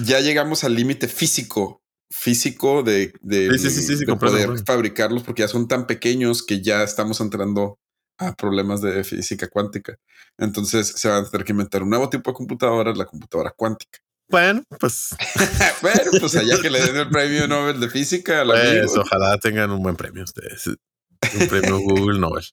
[0.05, 4.37] ya llegamos al límite físico, físico de, de, Sí, sí, sí, sí, sí, de comprendo,
[4.37, 7.79] poder fabricarlos porque ya son tan pequeños que ya estamos entrando
[8.17, 9.97] a problemas de física cuántica.
[10.37, 13.99] Entonces se va a tener que inventar un nuevo tipo de computadora, la computadora cuántica.
[14.29, 15.15] Bueno, pues,
[15.81, 19.01] bueno, pues allá que le den el premio Nobel de física al pues amigo.
[19.01, 20.67] ojalá tengan un buen premio ustedes.
[20.67, 22.45] Un premio Google Nobel.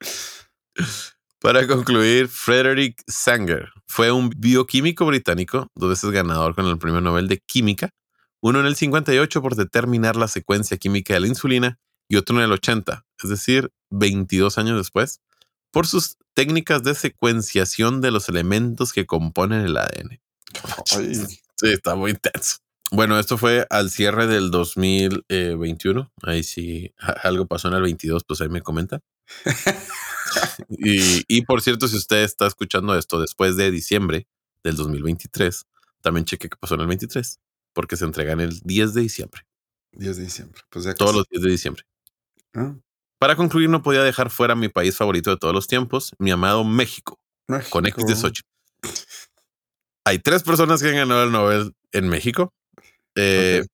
[1.40, 7.28] Para concluir, Frederick Sanger fue un bioquímico británico, dos veces ganador con el premio Nobel
[7.28, 7.90] de Química,
[8.40, 12.42] uno en el 58 por determinar la secuencia química de la insulina y otro en
[12.42, 15.20] el 80, es decir, 22 años después,
[15.70, 20.20] por sus técnicas de secuenciación de los elementos que componen el ADN.
[20.96, 21.14] Ay,
[21.60, 22.58] Sí, está muy intenso.
[22.92, 26.12] Bueno, esto fue al cierre del 2021.
[26.22, 29.02] Ahí sí algo pasó en el 22, pues ahí me comentan.
[30.70, 34.28] y, y por cierto, si usted está escuchando esto después de diciembre
[34.62, 35.66] del 2023,
[36.00, 37.40] también cheque qué pasó en el 23,
[37.72, 39.42] porque se entregan el 10 de diciembre,
[39.92, 40.62] 10 de diciembre.
[40.70, 41.84] Pues ya todos los 10 de diciembre.
[42.54, 42.74] Ah,
[43.18, 46.64] Para concluir, no podía dejar fuera mi país favorito de todos los tiempos, mi amado
[46.64, 47.18] México,
[47.70, 48.08] con México.
[48.14, 48.48] Xochitl.
[50.04, 52.54] Hay tres personas que han ganado el Nobel en México.
[53.14, 53.64] Eh.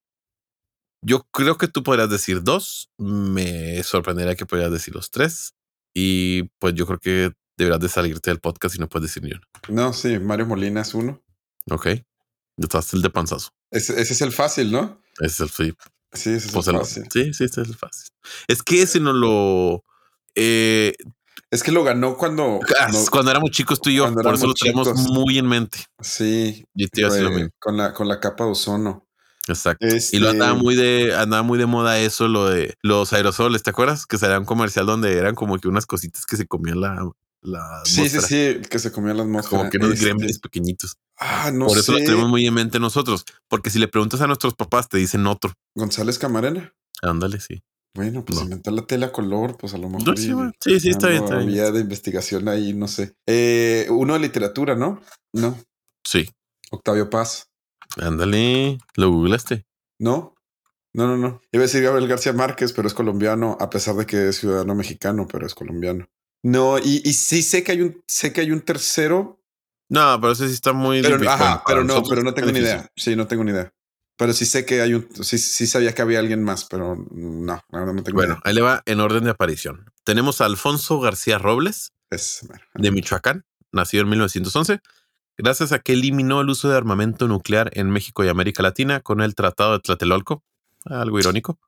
[1.01, 2.89] Yo creo que tú podrías decir dos.
[2.97, 5.53] Me sorprendería que pudieras decir los tres.
[5.93, 9.31] Y pues yo creo que deberás de salirte del podcast y no puedes decir ni
[9.31, 9.41] uno.
[9.69, 11.23] No, sí, Mario Molina es uno.
[11.69, 11.87] Ok.
[12.57, 13.51] Estás el de panzazo.
[13.71, 15.01] Ese, ese es el fácil, ¿no?
[15.19, 15.73] Ese es el sí,
[16.13, 17.03] Sí, ese es pues el el- fácil.
[17.11, 18.09] sí, sí, este es el fácil.
[18.47, 19.83] Es que ese no lo.
[20.35, 20.93] eh,
[21.51, 22.59] Es que lo ganó cuando.
[22.79, 25.01] ah, no- cuando éramos chicos tú y yo, cuando por eso lo tenemos chicos.
[25.11, 25.79] muy en mente.
[26.01, 27.49] sí, decir lo mismo.
[27.59, 29.05] con la, con la capa de ozono.
[29.47, 29.85] Exacto.
[29.85, 33.61] Este- Y lo andaba muy de, andaba muy de moda eso, lo de los aerosoles,
[33.61, 34.05] ¿te acuerdas?
[34.07, 37.07] Que salía un comercial donde eran como que unas cositas que se comían la,
[37.41, 39.49] la Sí, sí, sí, que se comían las moscas.
[39.51, 40.95] Como que unos gremlins pequeñitos.
[41.17, 43.23] Ah, no Por eso lo tenemos muy en mente nosotros.
[43.47, 45.53] Porque si le preguntas a nuestros papás, te dicen otro.
[45.75, 46.73] González Camarena.
[47.01, 47.61] Ándale, sí.
[47.93, 48.43] Bueno, pues No.
[48.43, 50.05] inventó la tela color, pues a lo mejor.
[50.09, 51.49] No, sí, y- sí, sí, está bien, está bien.
[51.49, 53.15] Había de investigación ahí, no sé.
[53.25, 55.01] Eh, uno de literatura, ¿no?
[55.33, 55.57] No.
[56.03, 56.29] Sí.
[56.71, 57.49] Octavio Paz.
[57.97, 58.77] Ándale.
[58.95, 59.65] Lo googleaste.
[59.99, 60.35] No.
[60.93, 61.41] No, no, no.
[61.51, 64.75] Iba a decir Gabriel García Márquez, pero es colombiano, a pesar de que es ciudadano
[64.75, 66.07] mexicano, pero es colombiano.
[66.43, 69.41] No, y, y sí sé que hay un, sé que hay un tercero,
[69.89, 71.29] No, pero ese sí está muy pero, difícil.
[71.41, 72.89] ajá, pero no, pero no tengo ni idea.
[72.95, 73.71] Sí, no tengo ni idea.
[74.17, 77.61] Pero sí sé que hay un, sí, sí sabía que había alguien más, pero no,
[77.69, 78.41] no tengo Bueno, idea.
[78.45, 79.91] ahí le va en orden de aparición.
[80.03, 84.79] Tenemos a Alfonso García Robles, Es, bueno, de Michoacán, nacido en 1911,
[85.37, 89.19] gracias a que eliminó el uso de armamento nuclear en México y América Latina con
[89.21, 90.43] el Tratado de Tlatelolco,
[90.85, 91.59] algo irónico.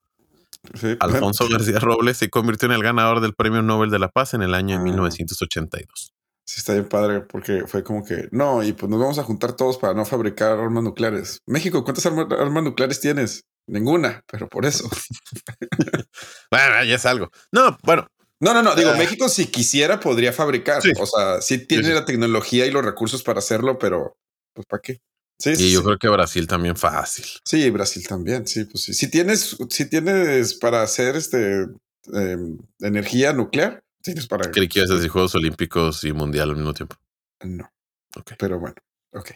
[1.02, 4.42] Alfonso García Robles se convirtió en el ganador del Premio Nobel de la Paz en
[4.42, 6.14] el año 1982.
[6.48, 9.54] Sí, está bien padre porque fue como que no, y pues nos vamos a juntar
[9.58, 11.42] todos para no fabricar armas nucleares.
[11.46, 13.44] México, ¿cuántas armas, nucleares tienes?
[13.68, 14.90] Ninguna, pero por eso.
[16.50, 17.30] bueno, ya es algo.
[17.52, 18.08] No, bueno.
[18.40, 18.76] No, no, no.
[18.76, 18.98] Digo, ah.
[18.98, 20.82] México, si quisiera, podría fabricar.
[21.00, 24.16] O sea, sí tiene la tecnología y los recursos para hacerlo, pero
[24.54, 25.02] pues ¿para qué?
[25.40, 27.26] Sí, y yo creo que Brasil también fácil.
[27.44, 28.94] Sí, Brasil también, sí, pues sí.
[28.94, 31.66] Si tienes, si tienes para hacer este
[32.14, 34.52] em, energía nuclear, tienes para.
[34.52, 36.96] Creí que ibas Juegos Olímpicos y Mundial al mismo tiempo.
[37.44, 37.72] No.
[38.16, 38.34] Ok.
[38.38, 38.76] Pero bueno,
[39.14, 39.32] ok.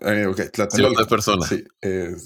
[0.00, 0.48] Eh, okay.
[1.08, 1.54] personas.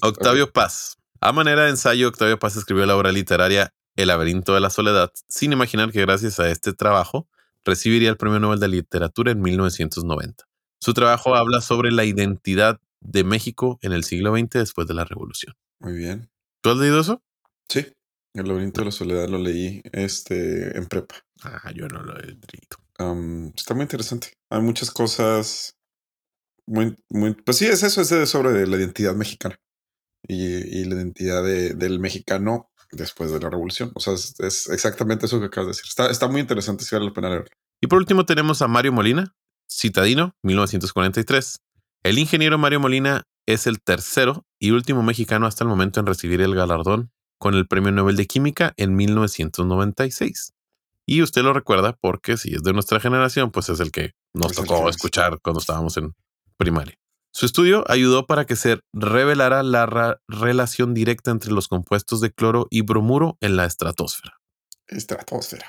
[0.02, 0.96] Octavio Paz.
[1.20, 5.12] A manera de ensayo, Octavio Paz escribió la obra literaria El laberinto de la soledad,
[5.28, 7.28] sin imaginar que gracias a este trabajo
[7.64, 10.44] recibiría el Premio Nobel de Literatura en 1990.
[10.80, 15.04] Su trabajo habla sobre la identidad de México en el siglo XX después de la
[15.04, 15.54] Revolución.
[15.78, 16.30] Muy bien.
[16.60, 17.22] ¿Tú has leído eso?
[17.68, 17.86] Sí.
[18.34, 21.16] El laberinto de la soledad lo leí este, en prepa.
[21.42, 23.52] Ah, yo no lo he leído.
[23.54, 24.32] está muy interesante.
[24.50, 25.76] Hay muchas cosas
[26.66, 27.34] muy, muy.
[27.34, 29.58] Pues sí, es eso, es sobre la identidad mexicana
[30.26, 33.90] y, la identidad del mexicano después de la revolución.
[33.94, 35.88] O sea, es, exactamente eso que acabas de decir.
[35.88, 37.50] Está, está muy interesante, si vale la pena leerlo.
[37.82, 39.34] Y por último tenemos a Mario Molina,
[39.70, 41.58] citadino, 1943.
[42.04, 46.40] El ingeniero Mario Molina es el tercero y último mexicano hasta el momento en recibir
[46.40, 47.10] el galardón
[47.42, 50.52] con el Premio Nobel de Química en 1996.
[51.06, 54.52] Y usted lo recuerda porque si es de nuestra generación, pues es el que nos
[54.52, 56.14] tocó escuchar cuando estábamos en
[56.56, 56.94] primaria.
[57.32, 62.68] Su estudio ayudó para que se revelara la relación directa entre los compuestos de cloro
[62.70, 64.38] y bromuro en la estratosfera.
[64.86, 65.66] Estratosfera.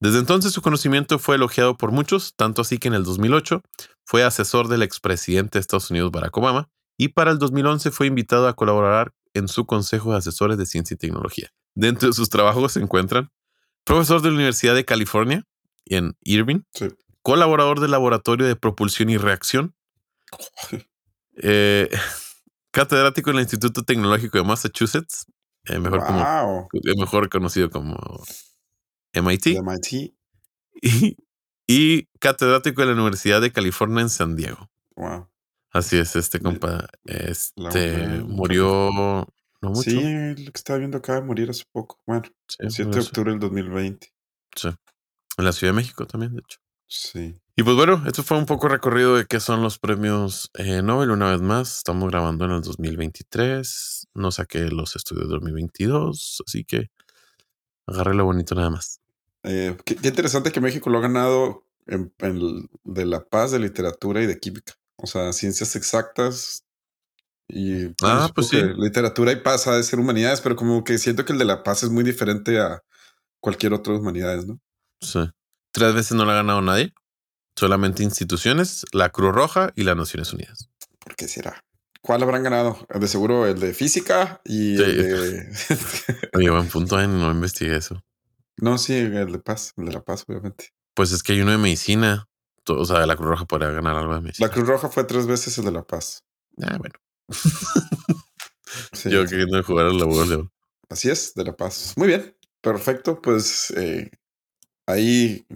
[0.00, 3.62] Desde entonces su conocimiento fue elogiado por muchos, tanto así que en el 2008
[4.04, 8.48] fue asesor del expresidente de Estados Unidos Barack Obama y para el 2011 fue invitado
[8.48, 11.50] a colaborar en su Consejo de Asesores de Ciencia y Tecnología.
[11.74, 13.30] Dentro de sus trabajos se encuentran
[13.84, 15.44] profesor de la Universidad de California
[15.86, 16.60] en Irving,
[17.22, 19.74] colaborador del Laboratorio de Propulsión y Reacción,
[21.36, 21.90] eh,
[22.70, 25.26] catedrático en el Instituto Tecnológico de Massachusetts,
[25.66, 27.98] eh, mejor, como, mejor conocido como
[29.12, 29.60] MIT.
[29.62, 30.14] MIT.
[31.66, 34.68] Y, catedrático de la Universidad de California en San Diego.
[34.96, 35.30] Wow.
[35.74, 36.86] Así es, este compa.
[37.04, 39.26] Este murió
[39.60, 39.90] no mucho.
[39.90, 42.00] Sí, lo que estaba viendo acaba de morir hace poco.
[42.06, 42.22] Bueno,
[42.60, 44.12] el 7 de octubre del 2020.
[44.54, 44.68] Sí.
[45.36, 46.60] En la Ciudad de México también, de hecho.
[46.86, 47.34] Sí.
[47.56, 51.10] Y pues bueno, esto fue un poco recorrido de qué son los premios eh, Nobel.
[51.10, 54.08] Una vez más, estamos grabando en el 2023.
[54.14, 56.90] No saqué los estudios de 2022, así que
[57.86, 59.00] agarré lo bonito nada más.
[59.42, 62.12] Eh, qué, interesante que México lo ha ganado en,
[62.84, 64.74] de la paz, de literatura y de química.
[65.04, 66.64] O sea, ciencias exactas
[67.48, 68.60] y ah, pues sí.
[68.76, 71.62] literatura y paz ha de ser humanidades, pero como que siento que el de la
[71.62, 72.82] paz es muy diferente a
[73.40, 74.58] cualquier otra humanidades, ¿no?
[75.00, 75.20] Sí.
[75.72, 76.94] Tres veces no lo ha ganado nadie.
[77.56, 80.70] Solamente instituciones, la Cruz Roja y las Naciones Unidas.
[80.98, 81.62] ¿Por qué será?
[82.00, 82.86] ¿Cuál habrán ganado?
[82.88, 85.52] De seguro el de física y el de.
[86.34, 87.06] Oye, buen punto, ¿eh?
[87.06, 88.02] no investigué eso.
[88.56, 90.70] No, sí, el de paz, el de la paz, obviamente.
[90.94, 92.26] Pues es que hay uno de medicina.
[92.68, 94.48] O sea, la Cruz Roja podría ganar algo de medicina.
[94.48, 96.24] La Cruz Roja fue tres veces el de la paz.
[96.62, 96.94] Ah, bueno.
[99.04, 100.50] Yo queriendo jugar al labor
[100.88, 101.94] Así es, de la paz.
[101.96, 103.20] Muy bien, perfecto.
[103.20, 104.10] Pues eh,
[104.86, 105.46] ahí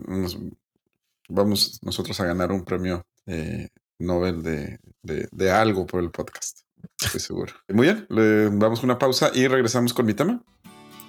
[1.29, 3.69] vamos nosotros a ganar un premio eh,
[3.99, 6.61] Nobel de, de, de, algo por el podcast.
[7.01, 7.53] Estoy seguro.
[7.69, 10.43] Muy bien, le damos una pausa y regresamos con mi tema.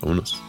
[0.02, 0.40] Vámonos.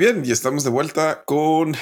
[0.00, 1.76] Bien, y estamos de vuelta con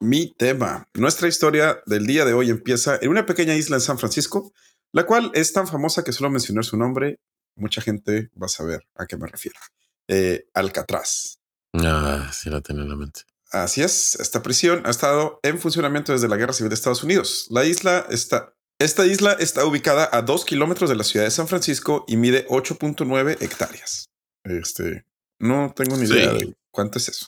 [0.00, 0.88] mi tema.
[0.94, 4.54] Nuestra historia del día de hoy empieza en una pequeña isla en San Francisco,
[4.92, 7.20] la cual es tan famosa que solo mencionar su nombre,
[7.54, 9.60] mucha gente va a saber a qué me refiero.
[10.08, 11.38] Eh, Alcatraz.
[11.74, 13.20] Ah, sí la tengo en la mente.
[13.50, 17.46] Así es, esta prisión ha estado en funcionamiento desde la Guerra Civil de Estados Unidos.
[17.50, 21.46] La isla está, esta isla está ubicada a dos kilómetros de la ciudad de San
[21.46, 24.08] Francisco y mide 8.9 hectáreas.
[24.44, 25.04] Este,
[25.38, 27.26] no tengo ni idea de ¿Cuánto es eso?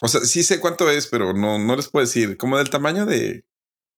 [0.00, 2.36] O sea, sí sé cuánto es, pero no, no les puedo decir.
[2.36, 3.44] Como del tamaño de.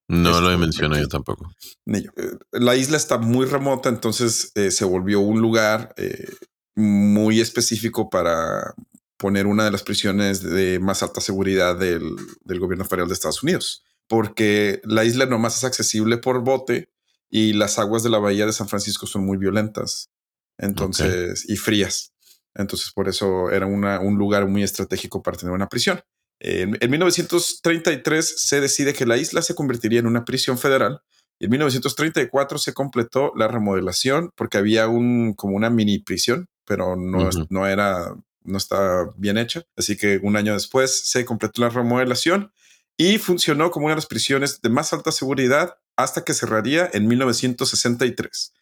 [0.09, 1.51] No lo he mencionado yo tampoco.
[1.85, 2.11] Ni yo.
[2.17, 6.29] Eh, la isla está muy remota, entonces eh, se volvió un lugar eh,
[6.75, 8.75] muy específico para
[9.17, 12.15] poner una de las prisiones de más alta seguridad del,
[12.45, 16.91] del gobierno federal de Estados Unidos, porque la isla nomás es accesible por bote
[17.31, 20.11] y las aguas de la bahía de San Francisco son muy violentas,
[20.59, 22.13] entonces, y frías.
[22.57, 26.01] Entonces, por eso era un lugar muy estratégico para tener una prisión.
[26.39, 31.01] En, en, 1933 se decide que la isla se convertiría en una prisión federal
[31.39, 36.97] y en 1934 se completó la remodelación porque había un como una mini prisión, pero
[36.97, 38.15] no, no era
[38.47, 39.65] no está bien hecha.
[39.77, 42.53] Así que un año después se completó la remodelación
[42.97, 47.07] y funcionó como una de las prisiones de más alta seguridad hasta que cerraría en
[47.07, 48.53] 1963,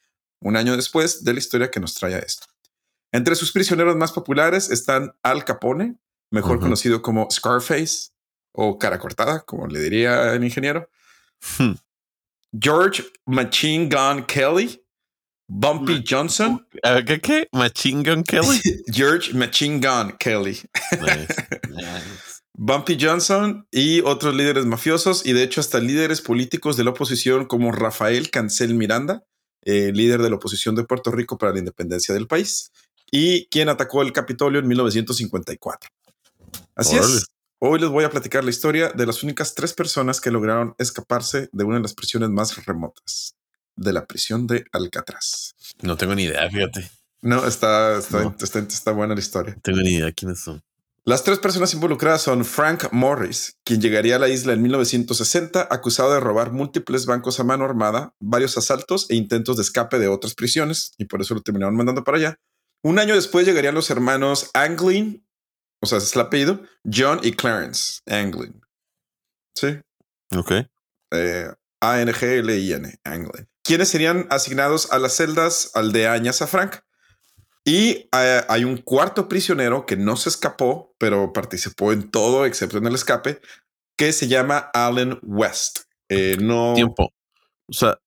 [0.40, 2.46] un año después de la historia que nos trae a esto.
[3.14, 5.94] Entre sus prisioneros más populares están Al Capone,
[6.32, 8.08] mejor conocido como Scarface
[8.50, 10.90] o cara cortada, como le diría el ingeniero.
[11.56, 11.74] Hmm.
[12.58, 14.84] George Machine Gun Kelly,
[15.46, 16.66] Bumpy Johnson.
[17.06, 17.46] ¿Qué, qué?
[17.52, 18.60] Machine Gun Kelly.
[18.92, 20.60] George Machine Gun Kelly.
[22.54, 27.44] Bumpy Johnson y otros líderes mafiosos y de hecho hasta líderes políticos de la oposición
[27.44, 29.22] como Rafael Cancel Miranda,
[29.62, 32.72] eh, líder de la oposición de Puerto Rico para la independencia del país
[33.10, 35.90] y quien atacó el Capitolio en 1954.
[36.74, 37.26] Así es.
[37.58, 41.48] Hoy les voy a platicar la historia de las únicas tres personas que lograron escaparse
[41.52, 43.36] de una de las prisiones más remotas,
[43.76, 45.54] de la prisión de Alcatraz.
[45.80, 46.90] No tengo ni idea, fíjate.
[47.22, 49.54] No, está, está, está, buena la historia.
[49.54, 50.62] No tengo ni idea quiénes son.
[51.06, 56.12] Las tres personas involucradas son Frank Morris, quien llegaría a la isla en 1960 acusado
[56.12, 60.34] de robar múltiples bancos a mano armada, varios asaltos e intentos de escape de otras
[60.34, 62.38] prisiones, y por eso lo terminaron mandando para allá.
[62.84, 65.26] Un año después llegarían los hermanos Anglin,
[65.80, 68.60] o sea, es el apellido, John y Clarence Anglin.
[69.54, 69.78] Sí.
[70.36, 70.52] Ok.
[71.12, 73.48] Eh, A-N-G-L-I-N, Anglin.
[73.62, 76.76] Quienes serían asignados a las celdas aldeañas a Frank.
[77.64, 82.76] Y eh, hay un cuarto prisionero que no se escapó, pero participó en todo excepto
[82.76, 83.40] en el escape,
[83.96, 85.84] que se llama Allen West.
[86.10, 86.74] Eh, no.
[86.74, 87.14] Tiempo.
[87.66, 87.98] O sea,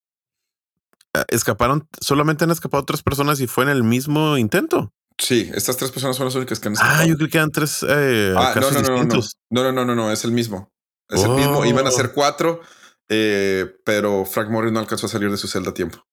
[1.29, 4.91] escaparon, solamente han escapado tres personas y fue en el mismo intento.
[5.17, 7.01] Sí, estas tres personas son las únicas que han escapado.
[7.01, 9.03] Ah, yo creí que eran tres eh, ah, no, no, no,
[9.49, 10.71] no, no, no, no, es el mismo.
[11.09, 11.65] Es el mismo.
[11.65, 12.11] Iban a ser oh.
[12.13, 12.61] cuatro,
[13.09, 16.05] eh, pero Frank Morris no alcanzó a salir de su celda a tiempo.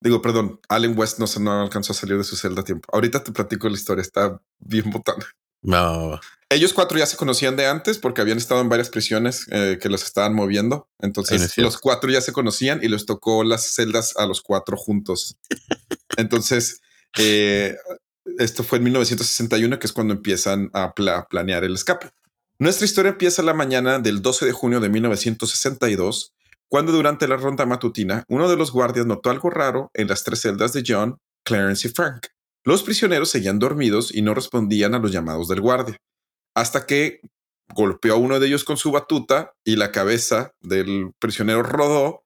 [0.00, 2.88] Digo, perdón, Allen West no, no alcanzó a salir de su celda a tiempo.
[2.92, 5.24] Ahorita te platico la historia, está bien botana.
[5.62, 6.20] No.
[6.52, 9.88] Ellos cuatro ya se conocían de antes porque habían estado en varias prisiones eh, que
[9.88, 10.86] los estaban moviendo.
[10.98, 15.38] Entonces los cuatro ya se conocían y les tocó las celdas a los cuatro juntos.
[16.18, 16.82] Entonces,
[17.18, 17.76] eh,
[18.38, 22.10] esto fue en 1961, que es cuando empiezan a planear el escape.
[22.58, 26.34] Nuestra historia empieza la mañana del 12 de junio de 1962,
[26.68, 30.42] cuando durante la ronda matutina uno de los guardias notó algo raro en las tres
[30.42, 32.26] celdas de John, Clarence y Frank.
[32.64, 35.96] Los prisioneros seguían dormidos y no respondían a los llamados del guardia,
[36.54, 37.20] hasta que
[37.74, 42.24] golpeó a uno de ellos con su batuta y la cabeza del prisionero rodó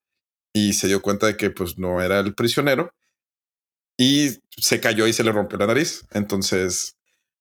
[0.52, 2.92] y se dio cuenta de que pues no era el prisionero
[3.96, 6.04] y se cayó y se le rompió la nariz.
[6.10, 6.96] Entonces,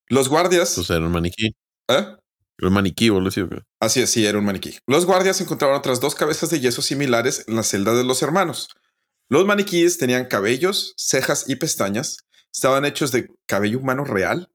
[0.08, 0.74] los guardias...
[0.76, 1.56] Pues era un maniquí.
[1.88, 2.06] ¿Eh?
[2.62, 3.48] un maniquí, boludo.
[3.80, 4.78] Así es, sí, era un maniquí.
[4.88, 8.70] Los guardias encontraron otras dos cabezas de yeso similares en la celda de los hermanos.
[9.28, 14.50] Los maniquíes tenían cabellos, cejas y pestañas estaban hechos de cabello humano real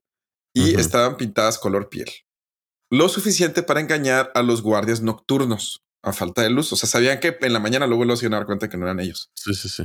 [0.52, 2.10] y estaban pintadas color piel.
[2.90, 6.72] Lo suficiente para engañar a los guardias nocturnos a falta de luz.
[6.72, 9.00] O sea, sabían que en la mañana luego iban a dar cuenta que no eran
[9.00, 9.30] ellos.
[9.34, 9.84] Sí, sí, sí.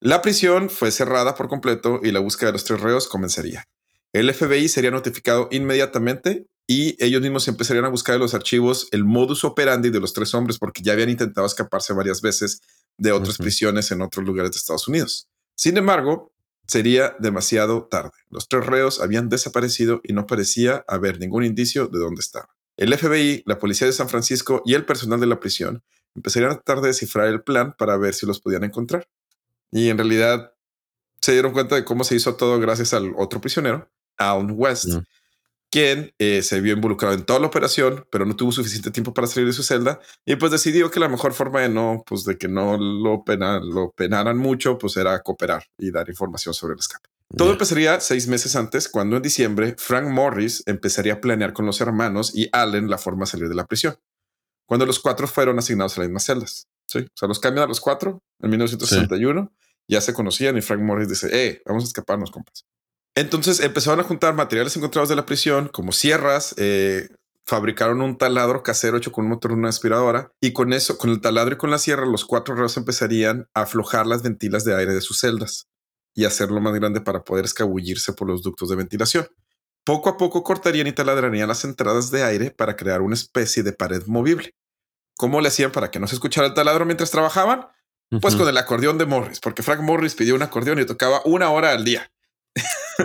[0.00, 3.64] La prisión fue cerrada por completo y la búsqueda de los tres reos comenzaría.
[4.12, 9.04] El FBI sería notificado inmediatamente y ellos mismos empezarían a buscar en los archivos el
[9.04, 12.60] modus operandi de los tres hombres porque ya habían intentado escaparse varias veces
[12.98, 15.28] de otras prisiones en otros lugares de Estados Unidos.
[15.54, 16.32] Sin embargo,
[16.66, 18.10] Sería demasiado tarde.
[18.30, 22.48] Los tres reos habían desaparecido y no parecía haber ningún indicio de dónde estaban.
[22.76, 25.82] El FBI, la policía de San Francisco y el personal de la prisión
[26.14, 29.08] empezarían a tratar de descifrar el plan para ver si los podían encontrar.
[29.70, 30.52] Y en realidad
[31.20, 34.88] se dieron cuenta de cómo se hizo todo gracias al otro prisionero, Alan West,
[35.70, 39.26] quien eh, se vio involucrado en toda la operación, pero no tuvo suficiente tiempo para
[39.26, 42.38] salir de su celda y pues decidió que la mejor forma de no, pues de
[42.38, 43.24] que no lo,
[43.62, 47.08] lo penaran mucho, pues era cooperar y dar información sobre el escape.
[47.36, 51.80] Todo empezaría seis meses antes, cuando en diciembre Frank Morris empezaría a planear con los
[51.80, 53.96] hermanos y Allen la forma de salir de la prisión.
[54.64, 56.68] Cuando los cuatro fueron asignados a las mismas celdas.
[56.86, 59.52] Sí, o sea, los cambian a los cuatro en 1961.
[59.88, 62.64] Ya se conocían y Frank Morris dice, eh, vamos a escaparnos, compas.
[63.16, 67.08] Entonces empezaron a juntar materiales encontrados de la prisión, como sierras, eh,
[67.46, 71.10] fabricaron un taladro casero hecho con un motor de una aspiradora y con eso, con
[71.10, 74.76] el taladro y con la sierra, los cuatro reos empezarían a aflojar las ventilas de
[74.76, 75.66] aire de sus celdas
[76.14, 79.28] y hacerlo más grande para poder escabullirse por los ductos de ventilación.
[79.84, 83.72] Poco a poco cortarían y taladrarían las entradas de aire para crear una especie de
[83.72, 84.54] pared movible.
[85.16, 87.68] ¿Cómo le hacían para que no se escuchara el taladro mientras trabajaban?
[88.20, 91.50] Pues con el acordeón de Morris, porque Frank Morris pidió un acordeón y tocaba una
[91.50, 92.10] hora al día.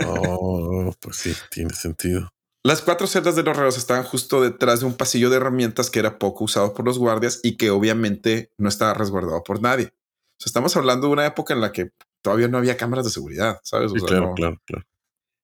[0.06, 2.30] Oh, pues sí, tiene sentido.
[2.64, 6.00] Las cuatro celdas de los reos estaban justo detrás de un pasillo de herramientas que
[6.00, 9.86] era poco usado por los guardias y que obviamente no estaba resguardado por nadie.
[9.86, 11.90] O sea, estamos hablando de una época en la que
[12.22, 13.92] todavía no había cámaras de seguridad, ¿sabes?
[13.94, 14.86] claro, claro, claro.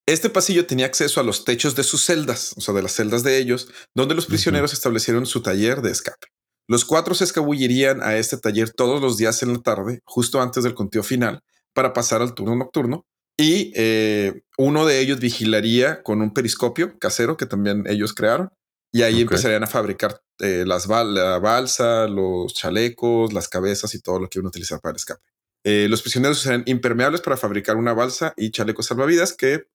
[0.07, 3.23] Este pasillo tenía acceso a los techos de sus celdas, o sea, de las celdas
[3.23, 6.27] de ellos, donde los prisioneros establecieron su taller de escape.
[6.69, 10.63] Los cuatro se escabullirían a este taller todos los días en la tarde, justo antes
[10.63, 11.43] del conteo final,
[11.73, 13.05] para pasar al turno nocturno.
[13.39, 18.49] Y eh, uno de ellos vigilaría con un periscopio casero que también ellos crearon.
[18.91, 24.19] Y ahí empezarían a fabricar eh, las la balsa, los chalecos, las cabezas y todo
[24.19, 25.21] lo que iban a utilizar para el escape.
[25.63, 29.67] Eh, los prisioneros serían impermeables para fabricar una balsa y chalecos salvavidas que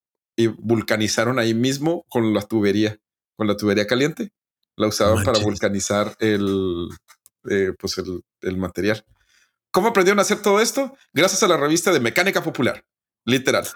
[0.59, 2.99] vulcanizaron ahí mismo con la tubería,
[3.37, 4.33] con la tubería caliente.
[4.77, 6.89] La usaban para vulcanizar el,
[7.79, 8.01] pues
[8.41, 9.05] el, material.
[9.71, 10.97] ¿Cómo aprendieron a hacer todo esto?
[11.13, 12.83] Gracias a la revista de Mecánica Popular.
[13.25, 13.67] Literal.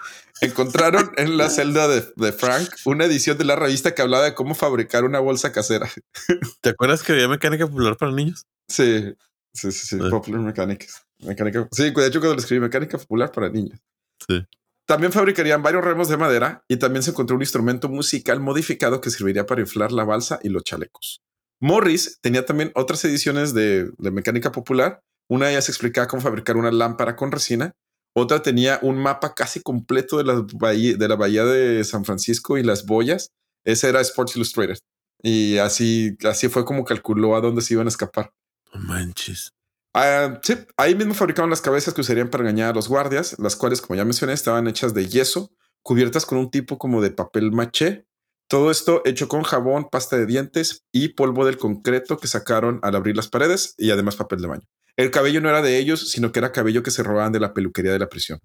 [0.41, 4.55] Encontraron en la celda de, Frank una edición de la revista que hablaba de cómo
[4.55, 5.89] fabricar una bolsa casera.
[6.61, 8.45] ¿Te acuerdas que había mecánica popular para niños?
[8.67, 9.13] Sí,
[9.53, 9.97] sí, sí, sí.
[10.09, 11.03] Popular Mechanics.
[11.19, 11.67] Mecánica.
[11.71, 13.79] Sí, de hecho, cuando le escribí mecánica popular para niños.
[14.27, 14.45] Sí.
[14.87, 19.09] También fabricarían varios remos de madera y también se encontró un instrumento musical modificado que
[19.09, 21.21] serviría para inflar la balsa y los chalecos.
[21.59, 25.01] Morris tenía también otras ediciones de, mecánica popular.
[25.27, 27.73] Una de ellas explicaba cómo fabricar una lámpara con resina.
[28.19, 32.57] Otra tenía un mapa casi completo de la, bahía, de la bahía de San Francisco
[32.57, 33.29] y las boyas.
[33.63, 34.79] Ese era Sports Illustrated.
[35.21, 38.33] Y así, así fue como calculó a dónde se iban a escapar.
[38.73, 39.51] No manches.
[39.93, 43.55] Ah, sí, ahí mismo fabricaban las cabezas que usarían para engañar a los guardias, las
[43.55, 45.51] cuales, como ya mencioné, estaban hechas de yeso,
[45.83, 48.07] cubiertas con un tipo como de papel maché.
[48.49, 52.95] Todo esto hecho con jabón, pasta de dientes y polvo del concreto que sacaron al
[52.95, 54.67] abrir las paredes y además papel de baño.
[54.97, 57.53] El cabello no era de ellos, sino que era cabello que se robaban de la
[57.53, 58.39] peluquería de la prisión.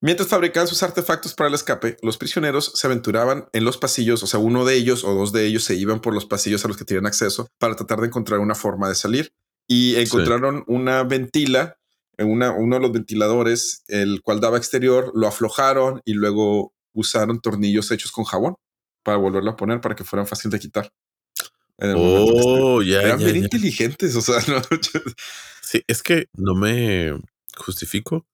[0.00, 4.26] Mientras fabricaban sus artefactos para el escape, los prisioneros se aventuraban en los pasillos, o
[4.26, 6.76] sea, uno de ellos o dos de ellos se iban por los pasillos a los
[6.76, 9.32] que tenían acceso para tratar de encontrar una forma de salir
[9.68, 11.78] y encontraron una ventila,
[12.18, 17.90] una, uno de los ventiladores, el cual daba exterior, lo aflojaron y luego usaron tornillos
[17.92, 18.56] hechos con jabón
[19.04, 20.90] para volverlo a poner para que fueran fácil de quitar.
[21.96, 23.02] Oh, ya.
[23.02, 24.36] Eran bien inteligentes, o sea,
[25.62, 27.18] Sí, es que no me
[27.56, 28.26] justifico,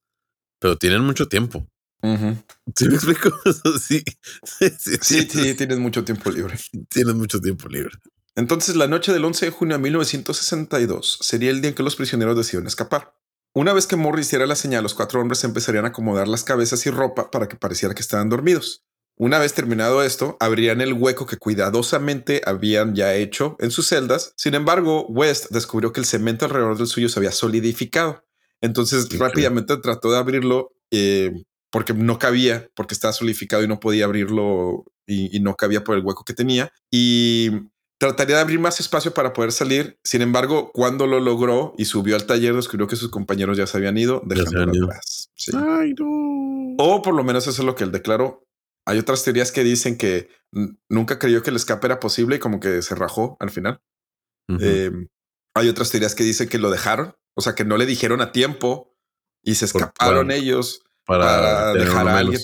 [0.59, 1.67] pero tienen mucho tiempo.
[2.03, 3.31] ¿Sí me explico?
[3.81, 4.05] sí,
[4.45, 6.57] sí, sí, sí, tienes mucho tiempo libre.
[6.89, 7.97] Tienes mucho tiempo libre.
[8.37, 11.97] Entonces, la noche del 11 de junio de 1962 sería el día en que los
[11.97, 13.15] prisioneros decidieron escapar.
[13.53, 16.87] Una vez que Morris hiciera la señal, los cuatro hombres empezarían a acomodar las cabezas
[16.87, 18.85] y ropa para que pareciera que estaban dormidos.
[19.19, 24.33] Una vez terminado esto, abrirían el hueco que cuidadosamente habían ya hecho en sus celdas.
[24.37, 28.25] Sin embargo, West descubrió que el cemento alrededor del suyo se había solidificado.
[28.61, 31.33] Entonces rápidamente trató de abrirlo eh,
[31.71, 35.97] porque no cabía, porque estaba solidificado y no podía abrirlo y, y, no cabía por
[35.97, 36.73] el hueco que tenía.
[36.91, 37.51] Y
[37.99, 39.99] Trataría de abrir más espacio para poder salir.
[40.05, 43.77] Sin embargo, cuando lo logró y subió al taller, descubrió que sus compañeros ya se
[43.77, 45.31] habían ido, dejándolo atrás.
[45.53, 46.77] Ay, no.
[46.79, 48.47] O por lo menos eso es lo que él declaró.
[48.89, 50.31] Hay otras teorías que dicen que
[50.89, 53.83] nunca creyó que el escape era posible y como que se rajó al final.
[54.49, 55.09] Em,
[55.55, 58.33] hay otras teorías que dicen que lo dejaron, o sea, que no le dijeron a
[58.33, 58.97] tiempo
[59.43, 62.41] y se escaparon ellos para, dejar a alguien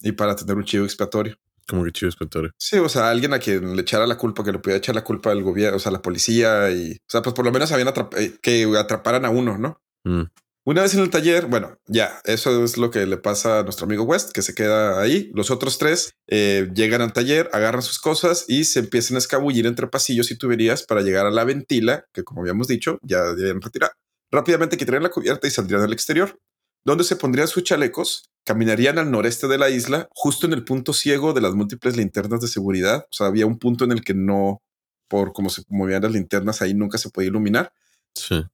[0.00, 1.38] y para tener un chivo expiatorio.
[1.68, 2.50] Como que chivo expiatorio.
[2.56, 5.04] Sí, o sea, alguien a quien le echara la culpa, que le pudiera echar la
[5.04, 7.92] culpa al gobierno, o sea, la policía y, o sea, pues por lo menos habían
[8.16, 9.82] eh, que atraparan a uno, ¿no?
[10.04, 10.22] Mm.
[10.66, 13.84] Una vez en el taller, bueno, ya, eso es lo que le pasa a nuestro
[13.84, 15.30] amigo West, que se queda ahí.
[15.34, 19.66] Los otros tres eh, llegan al taller, agarran sus cosas y se empiezan a escabullir
[19.66, 23.60] entre pasillos y tuberías para llegar a la ventila, que como habíamos dicho, ya deben
[23.60, 23.92] retirar.
[24.30, 26.38] Rápidamente quitarían la cubierta y saldrían al exterior
[26.84, 30.92] donde se pondrían sus chalecos, caminarían al noreste de la isla, justo en el punto
[30.92, 33.06] ciego de las múltiples linternas de seguridad.
[33.10, 34.62] O sea, había un punto en el que no,
[35.08, 37.72] por cómo se movían las linternas, ahí nunca se podía iluminar.
[38.14, 38.44] Sí.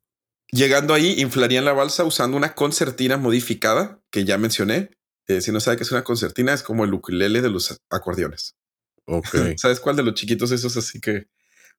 [0.52, 4.90] Llegando ahí, inflarían la balsa usando una concertina modificada que ya mencioné.
[5.28, 8.56] Eh, si no sabe qué es una concertina, es como el ukulele de los acordeones.
[9.04, 9.28] Ok.
[9.56, 10.76] ¿Sabes cuál de los chiquitos esos?
[10.76, 11.26] Así que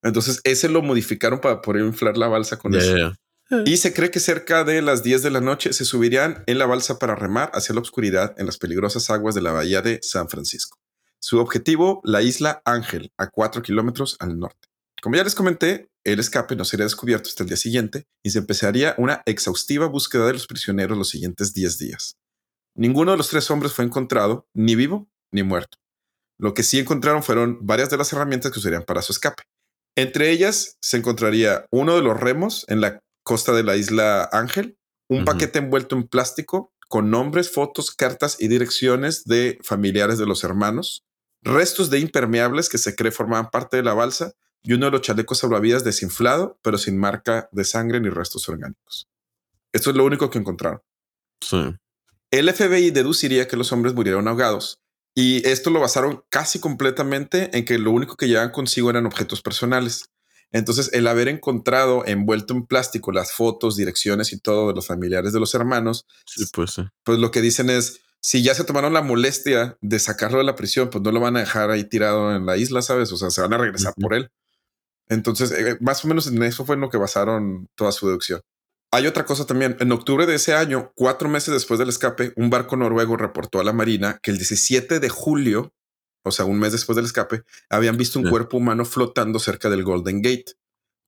[0.01, 3.13] entonces ese lo modificaron para poder inflar la balsa con eso.
[3.65, 6.65] Y se cree que cerca de las 10 de la noche se subirían en la
[6.65, 10.29] balsa para remar hacia la oscuridad en las peligrosas aguas de la bahía de San
[10.29, 10.77] Francisco.
[11.19, 14.69] Su objetivo, la isla Ángel, a 4 kilómetros al norte.
[15.01, 18.37] Como ya les comenté, el escape no sería descubierto hasta el día siguiente y se
[18.37, 22.17] empezaría una exhaustiva búsqueda de los prisioneros los siguientes 10 días.
[22.75, 25.79] Ninguno de los tres hombres fue encontrado, ni vivo ni muerto.
[26.37, 29.43] Lo que sí encontraron fueron varias de las herramientas que usarían para su escape.
[29.95, 34.77] Entre ellas se encontraría uno de los remos en la costa de la isla Ángel,
[35.09, 40.43] un paquete envuelto en plástico con nombres, fotos, cartas y direcciones de familiares de los
[40.43, 41.03] hermanos,
[41.41, 44.33] restos de impermeables que se cree formaban parte de la balsa
[44.63, 49.07] y uno de los chalecos salvavidas desinflado, pero sin marca de sangre ni restos orgánicos.
[49.73, 50.81] Esto es lo único que encontraron.
[51.39, 51.75] Sí.
[52.29, 54.79] El FBI deduciría que los hombres murieron ahogados
[55.15, 59.41] y esto lo basaron casi completamente en que lo único que llevaban consigo eran objetos
[59.41, 60.05] personales.
[60.53, 65.33] Entonces, el haber encontrado envuelto en plástico las fotos, direcciones y todo de los familiares
[65.33, 66.05] de los hermanos,
[66.53, 70.43] pues, pues lo que dicen es, si ya se tomaron la molestia de sacarlo de
[70.43, 73.11] la prisión, pues no lo van a dejar ahí tirado en la isla, ¿sabes?
[73.11, 74.29] O sea, se van a regresar por él.
[75.11, 78.41] Entonces, eh, más o menos en eso fue en lo que basaron toda su deducción.
[78.93, 79.75] Hay otra cosa también.
[79.81, 83.65] En octubre de ese año, cuatro meses después del escape, un barco noruego reportó a
[83.65, 85.73] la Marina que el 17 de julio,
[86.23, 89.83] o sea, un mes después del escape, habían visto un cuerpo humano flotando cerca del
[89.83, 90.53] Golden Gate,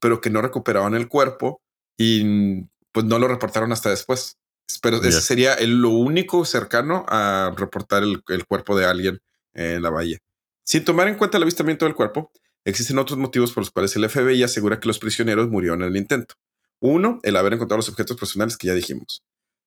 [0.02, 1.62] pero que no recuperaban el cuerpo
[1.98, 4.38] y pues no lo reportaron hasta después.
[4.82, 9.22] Pero ese sería el, lo único cercano a reportar el, el cuerpo de alguien
[9.54, 10.18] en la bahía.
[10.66, 12.32] Sin tomar en cuenta el avistamiento del cuerpo,
[12.66, 15.98] existen otros motivos por los cuales el FBI asegura que los prisioneros murieron en el
[15.98, 16.36] intento.
[16.80, 19.24] Uno, el haber encontrado los objetos personales que ya dijimos.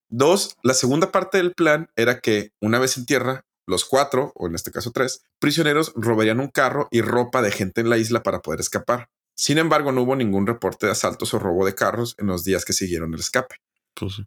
[0.08, 4.46] Dos, la segunda parte del plan era que una vez en tierra, los cuatro, o
[4.46, 8.22] en este caso tres, prisioneros robarían un carro y ropa de gente en la isla
[8.22, 9.08] para poder escapar.
[9.34, 12.64] Sin embargo, no hubo ningún reporte de asaltos o robo de carros en los días
[12.64, 13.56] que siguieron el escape.
[13.94, 14.22] Pues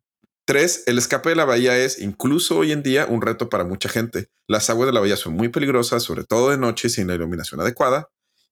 [0.46, 3.88] Tres, el escape de la bahía es, incluso hoy en día, un reto para mucha
[3.88, 4.30] gente.
[4.48, 7.62] Las aguas de la bahía son muy peligrosas, sobre todo de noche sin la iluminación
[7.62, 8.10] adecuada.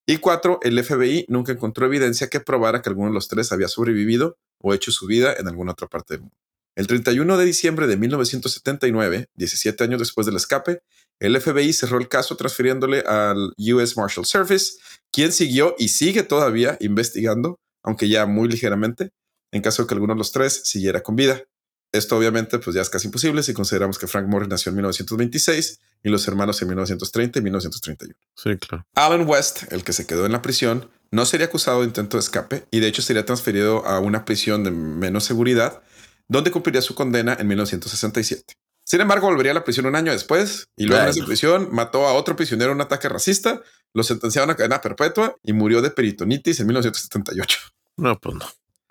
[0.09, 3.67] Y cuatro, el FBI nunca encontró evidencia que probara que alguno de los tres había
[3.67, 6.37] sobrevivido o hecho su vida en alguna otra parte del mundo.
[6.77, 10.79] El 31 de diciembre de 1979, 17 años después del escape,
[11.19, 14.77] el FBI cerró el caso transfiriéndole al US Marshal Service,
[15.11, 19.09] quien siguió y sigue todavía investigando, aunque ya muy ligeramente,
[19.51, 21.43] en caso de que alguno de los tres siguiera con vida.
[21.91, 25.79] Esto obviamente pues ya es casi imposible si consideramos que Frank Morris nació en 1926
[26.03, 28.15] y los hermanos en 1930 y 1931.
[28.35, 28.85] Sí, claro.
[28.95, 32.21] Alan West, el que se quedó en la prisión, no sería acusado de intento de
[32.21, 35.81] escape y de hecho sería transferido a una prisión de menos seguridad,
[36.27, 38.55] donde cumpliría su condena en 1967.
[38.83, 42.07] Sin embargo, volvería a la prisión un año después y luego en esa prisión mató
[42.07, 43.61] a otro prisionero en un ataque racista,
[43.93, 47.59] lo sentenciaron a cadena perpetua y murió de peritonitis en 1978.
[47.97, 48.45] No, pues no.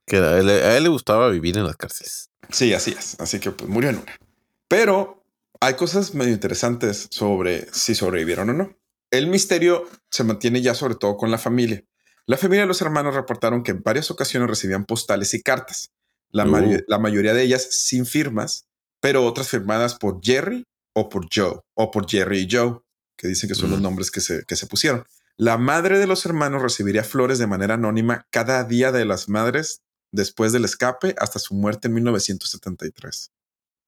[0.06, 2.30] Que a, él, le gustaba vivir en las cárceles.
[2.50, 3.18] Sí, así es.
[3.18, 4.16] Así que pues, murió en una.
[4.68, 5.24] Pero
[5.60, 8.76] hay cosas medio interesantes sobre si sobrevivieron o no.
[9.10, 11.82] El misterio se mantiene ya sobre todo con la familia.
[12.26, 15.92] La familia de los hermanos reportaron que en varias ocasiones recibían postales y cartas,
[16.30, 16.78] la, uh.
[16.88, 18.66] la mayoría de ellas sin firmas,
[19.00, 22.80] pero otras firmadas por Jerry o por Joe, o por Jerry y Joe,
[23.16, 23.82] que dicen que son los mm.
[23.82, 25.04] nombres que se, que se pusieron.
[25.36, 29.82] La madre de los hermanos recibiría flores de manera anónima cada día de las madres
[30.16, 33.30] después del escape hasta su muerte en 1973.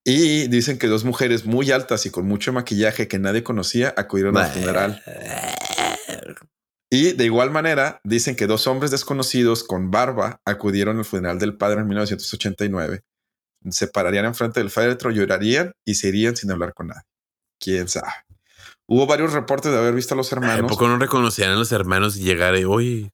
[0.04, 4.36] Y dicen que dos mujeres muy altas y con mucho maquillaje que nadie conocía acudieron
[4.36, 5.02] al funeral.
[6.90, 11.56] Y de igual manera, dicen que dos hombres desconocidos con barba acudieron al funeral del
[11.56, 13.02] padre en 1989.
[13.70, 17.02] Se pararían enfrente del féretro, llorarían y se irían sin hablar con nadie.
[17.60, 18.12] Quién sabe.
[18.86, 20.64] Hubo varios reportes de haber visto a los hermanos.
[20.64, 23.10] ¿A poco no reconocían a los hermanos y llegar hoy?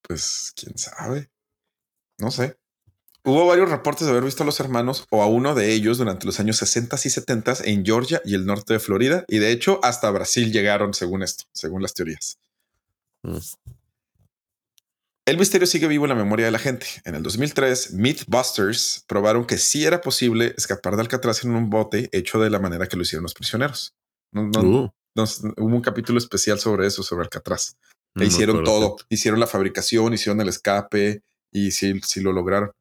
[0.00, 1.31] Pues quién sabe.
[2.22, 2.56] No sé.
[3.24, 6.24] Hubo varios reportes de haber visto a los hermanos o a uno de ellos durante
[6.24, 9.80] los años 60 y 70 en Georgia y el norte de Florida, y de hecho
[9.82, 12.38] hasta Brasil llegaron según esto, según las teorías.
[13.24, 13.38] Mm.
[15.24, 16.86] El misterio sigue vivo en la memoria de la gente.
[17.04, 22.08] En el 2003, Mythbusters probaron que sí era posible escapar de Alcatraz en un bote
[22.12, 23.94] hecho de la manera que lo hicieron los prisioneros.
[24.32, 24.88] Uh.
[25.16, 27.76] hubo un capítulo especial sobre eso, sobre Alcatraz.
[28.14, 28.96] Le hicieron todo.
[29.08, 31.22] Hicieron la fabricación, hicieron el escape
[31.52, 32.72] y sí, sí lo lograron.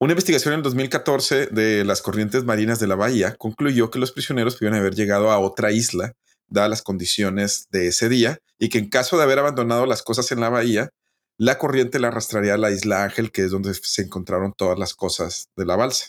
[0.00, 4.54] Una investigación en 2014 de las corrientes marinas de la bahía concluyó que los prisioneros
[4.54, 6.12] pudieron haber llegado a otra isla,
[6.46, 10.30] dadas las condiciones de ese día, y que en caso de haber abandonado las cosas
[10.30, 10.90] en la bahía,
[11.36, 14.94] la corriente la arrastraría a la isla Ángel, que es donde se encontraron todas las
[14.94, 16.08] cosas de la balsa.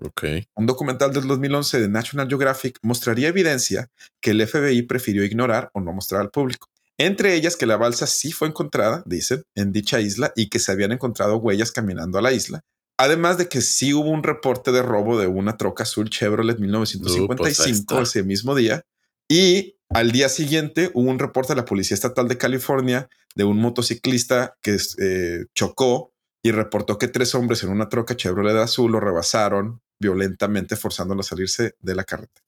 [0.00, 0.48] Okay.
[0.54, 3.88] Un documental del 2011 de National Geographic mostraría evidencia
[4.20, 6.68] que el FBI prefirió ignorar o no mostrar al público.
[6.98, 10.72] Entre ellas que la balsa sí fue encontrada, dicen, en dicha isla y que se
[10.72, 12.64] habían encontrado huellas caminando a la isla,
[13.00, 17.94] Además de que sí hubo un reporte de robo de una troca azul Chevrolet 1955
[17.94, 18.82] pues ese mismo día.
[19.28, 23.58] Y al día siguiente hubo un reporte de la Policía Estatal de California de un
[23.58, 28.98] motociclista que eh, chocó y reportó que tres hombres en una troca Chevrolet azul lo
[28.98, 32.46] rebasaron violentamente, forzándolo a salirse de la carretera.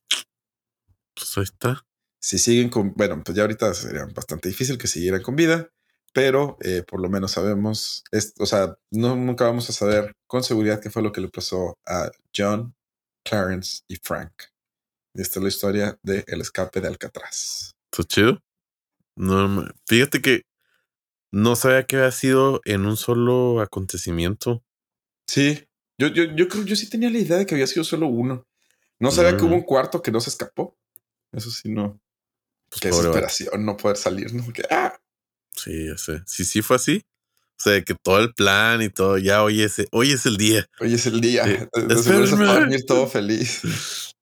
[1.15, 1.87] Pues ahí está.
[2.21, 5.71] Si siguen con, bueno, pues ya ahorita sería bastante difícil que siguieran con vida,
[6.13, 8.05] pero eh, por lo menos sabemos,
[8.39, 11.79] o sea, no, nunca vamos a saber con seguridad qué fue lo que le pasó
[11.87, 12.75] a John,
[13.25, 14.33] Clarence y Frank.
[15.15, 17.73] Y esta es la historia de El escape de Alcatraz.
[17.91, 18.43] ¿Está chido?
[19.17, 20.43] No, fíjate que
[21.33, 24.63] no sabía que había sido en un solo acontecimiento.
[25.27, 25.69] Sí,
[25.99, 28.47] yo, yo, yo creo, yo sí tenía la idea de que había sido solo uno.
[28.99, 29.61] No sabía que hubo mm.
[29.61, 30.77] un cuarto que no se escapó.
[31.33, 32.01] Eso sí, no.
[32.71, 34.45] Pues Qué desesperación no poder salir, ¿no?
[34.71, 34.97] ah.
[35.57, 36.23] Sí, ya sé.
[36.27, 37.03] Sí, sí fue así.
[37.59, 40.67] O sea, que todo el plan y todo, ya hoy es, hoy es el día.
[40.81, 41.45] Hoy es el día.
[41.45, 42.11] Sí.
[42.11, 43.61] dormir todo feliz.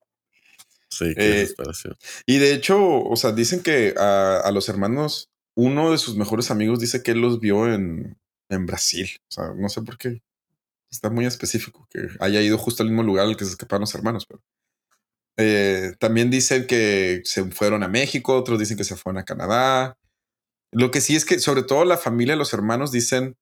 [0.90, 1.96] Sí, qué eh, desesperación.
[2.26, 6.80] Y de hecho, o sea, dicen que a, los hermanos, uno de sus mejores amigos
[6.80, 8.18] dice que él los vio en,
[8.48, 9.08] en Brasil.
[9.28, 10.22] O sea, no sé por qué.
[10.90, 13.94] Está muy específico que haya ido justo al mismo lugar al que se escaparon los
[13.94, 14.42] hermanos, pero.
[15.40, 19.96] Eh, también dicen que se fueron a México, otros dicen que se fueron a Canadá.
[20.72, 23.36] Lo que sí es que, sobre todo la familia, los hermanos dicen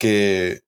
[0.00, 0.62] que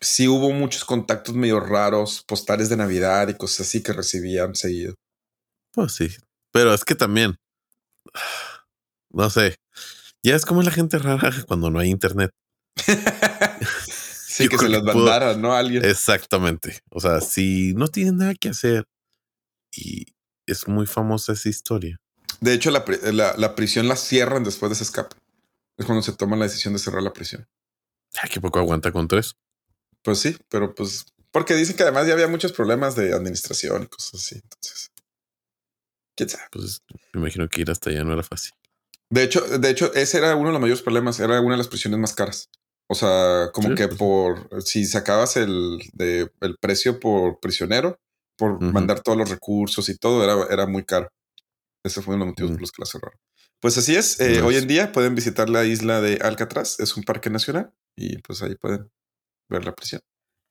[0.00, 4.94] sí hubo muchos contactos medio raros, postales de Navidad y cosas así que recibían seguido.
[5.72, 6.08] Pues sí,
[6.52, 7.36] pero es que también,
[9.10, 9.56] no sé,
[10.24, 12.30] ya es como la gente rara cuando no hay internet.
[12.78, 15.54] sí, que se los mandaron, ¿no?
[15.54, 15.84] alguien.
[15.84, 16.80] Exactamente.
[16.90, 18.86] O sea, si no tienen nada que hacer
[19.72, 20.06] y
[20.46, 22.00] es muy famosa esa historia.
[22.40, 22.84] De hecho, la,
[23.36, 25.16] la, prisión la cierran después de ese escape.
[25.76, 27.46] Es cuando se toma la decisión de cerrar la prisión.
[28.20, 29.36] Ay, qué poco aguanta con tres.
[30.02, 33.86] Pues sí, pero pues porque dicen que además ya había muchos problemas de administración y
[33.86, 34.34] cosas así.
[34.34, 34.92] Entonces,
[36.14, 36.44] quién sabe.
[36.52, 36.82] Pues
[37.14, 38.52] me imagino que ir hasta allá no era fácil.
[39.08, 41.18] De hecho, de hecho, ese era uno de los mayores problemas.
[41.20, 42.50] Era una de las prisiones más caras.
[42.88, 43.98] O sea, como que pues.
[43.98, 47.98] por si sacabas el, de, el precio por prisionero,
[48.36, 51.08] por mandar todos los recursos y todo, era, era muy caro.
[51.84, 53.18] Ese fue uno de los motivos por los que la cerraron.
[53.60, 54.18] Pues así es.
[54.20, 56.80] Eh, hoy en día pueden visitar la isla de Alcatraz.
[56.80, 58.90] Es un parque nacional y pues ahí pueden
[59.48, 60.00] ver la prisión.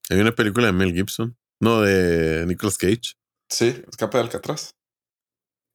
[0.10, 3.16] Hay una película de Mel Gibson, no de Nicolas Cage.
[3.50, 4.72] Sí, Escape de Alcatraz.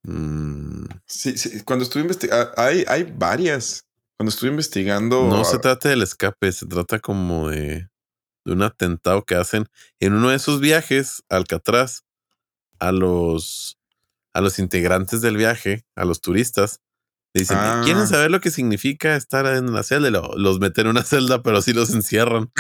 [0.05, 0.87] Mm.
[1.07, 3.85] Sí, sí, cuando estuve investigando, ah, hay, hay varias.
[4.17, 5.29] Cuando estuve investigando.
[5.29, 7.89] No se trata del escape, se trata como de,
[8.47, 9.67] de un atentado que hacen
[10.01, 12.05] en uno de esos viajes a Alcatraz
[12.79, 13.79] a los
[14.33, 16.81] a los integrantes del viaje, a los turistas.
[17.33, 18.07] dicen, ¿quieren ah.
[18.07, 20.11] saber lo que significa estar en la celda?
[20.11, 22.53] Los meten en una celda, pero sí los encierran.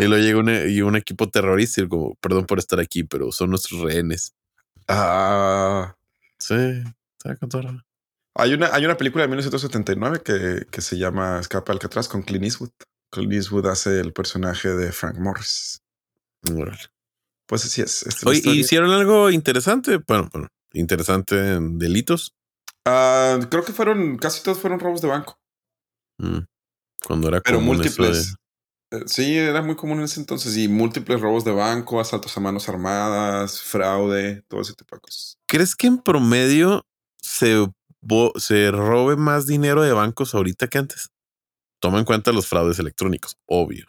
[0.00, 3.30] y luego llega un, y un equipo terrorista y como, perdón por estar aquí, pero
[3.30, 4.34] son nuestros rehenes.
[4.88, 5.94] Ah.
[6.38, 6.82] Sí,
[7.18, 7.84] está con
[8.34, 12.44] Hay una, hay una película de 1979 que, que se llama Escape Alcatraz con Clint
[12.44, 12.70] Eastwood.
[13.10, 15.82] Clint Eastwood hace el personaje de Frank Morris.
[17.46, 18.06] Pues así es.
[18.24, 19.98] Oye, hicieron algo interesante.
[20.06, 22.32] Bueno, bueno, interesante en delitos?
[22.86, 25.38] Ah, creo que fueron, casi todos fueron robos de banco.
[26.18, 26.44] Mm,
[27.04, 28.36] cuando era Pero múltiples.
[28.92, 30.56] Eh, sí, era muy común en ese entonces.
[30.56, 35.36] Y múltiples robos de banco, asaltos a manos armadas, fraude, todo ese tipo de cosas.
[35.46, 36.86] ¿Crees que en promedio
[37.20, 37.66] se,
[38.36, 41.10] se robe más dinero de bancos ahorita que antes?
[41.80, 43.86] Toma en cuenta los fraudes electrónicos, obvio.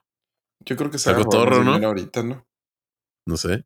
[0.66, 1.74] Yo creo que se torro, ¿no?
[1.76, 2.48] ahorita, ¿no?
[3.26, 3.66] No sé.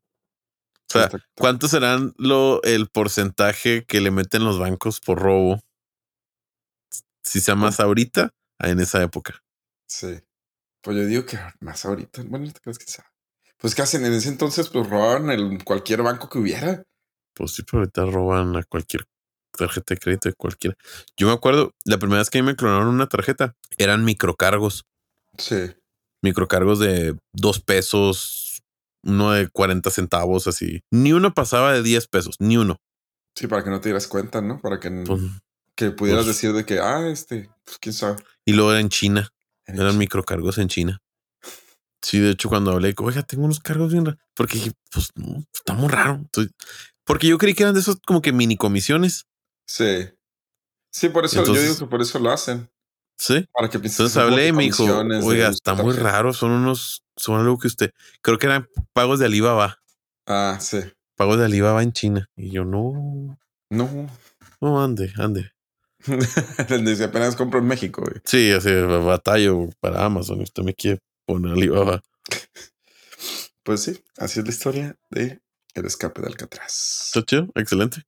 [0.88, 5.60] O sea, ¿cuánto serán lo, el porcentaje que le meten los bancos por robo?
[7.22, 9.42] Si sea más ahorita, en esa época.
[9.88, 10.20] Sí.
[10.80, 12.22] Pues yo digo que más ahorita.
[12.28, 13.04] Bueno, ¿te crees que sea?
[13.58, 16.84] Pues que hacen en ese entonces, pues robaban el, cualquier banco que hubiera.
[17.34, 19.06] Pues sí, pero ahorita roban a cualquier
[19.56, 20.76] tarjeta de crédito de cualquiera.
[21.16, 24.84] Yo me acuerdo, la primera vez que me clonaron una tarjeta, eran microcargos.
[25.38, 25.74] Sí.
[26.22, 28.62] Microcargos de dos pesos,
[29.02, 30.82] uno de 40 centavos, así.
[30.90, 32.76] Ni uno pasaba de 10 pesos, ni uno.
[33.34, 34.60] Sí, para que no te dieras cuenta, ¿no?
[34.60, 35.20] Para que, pues,
[35.74, 38.16] que pudieras pues decir de que, ah, este, pues quién sabe.
[38.44, 39.28] Y luego era en China.
[39.66, 41.02] Eran microcargos en China.
[42.02, 44.20] Sí, de hecho, cuando hablé, oiga, tengo unos cargos bien raros.
[44.34, 46.24] Porque pues no, está muy raro.
[47.04, 49.26] porque yo creí que eran de esos como que mini comisiones.
[49.66, 50.08] Sí.
[50.90, 52.70] Sí, por eso yo digo que por eso lo hacen.
[53.18, 53.46] Sí.
[53.52, 54.84] Para que Entonces hablé y me dijo,
[55.24, 59.26] oiga, está muy raro, son unos, son algo que usted, creo que eran pagos de
[59.26, 59.80] Alibaba.
[60.26, 60.78] Ah, sí.
[61.16, 62.28] Pagos de Alibaba en China.
[62.36, 63.38] Y yo, no.
[63.70, 64.10] No.
[64.60, 65.52] No, ande, ande.
[66.68, 68.04] Desde apenas compro en México.
[68.24, 70.40] Sí, así batallo para Amazon.
[70.40, 72.02] Usted me quiere poner Alibaba.
[73.62, 75.40] Pues sí, así es la historia de
[75.74, 77.12] El escape de Alcatraz.
[77.26, 78.04] Chido, excelente.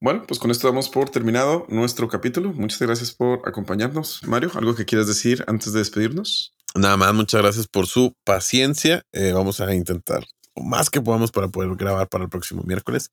[0.00, 2.52] Bueno, pues con esto damos por terminado nuestro capítulo.
[2.52, 4.22] Muchas gracias por acompañarnos.
[4.24, 6.54] Mario, ¿algo que quieras decir antes de despedirnos?
[6.74, 9.02] Nada más, muchas gracias por su paciencia.
[9.12, 10.24] Eh, vamos a intentar
[10.54, 13.10] lo más que podamos para poder grabar para el próximo miércoles.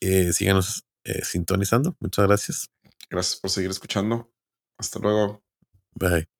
[0.00, 1.94] Eh, síganos eh, sintonizando.
[2.00, 2.70] Muchas gracias.
[3.10, 4.32] Gracias por seguir escuchando.
[4.78, 5.42] Hasta luego.
[5.94, 6.33] Bye.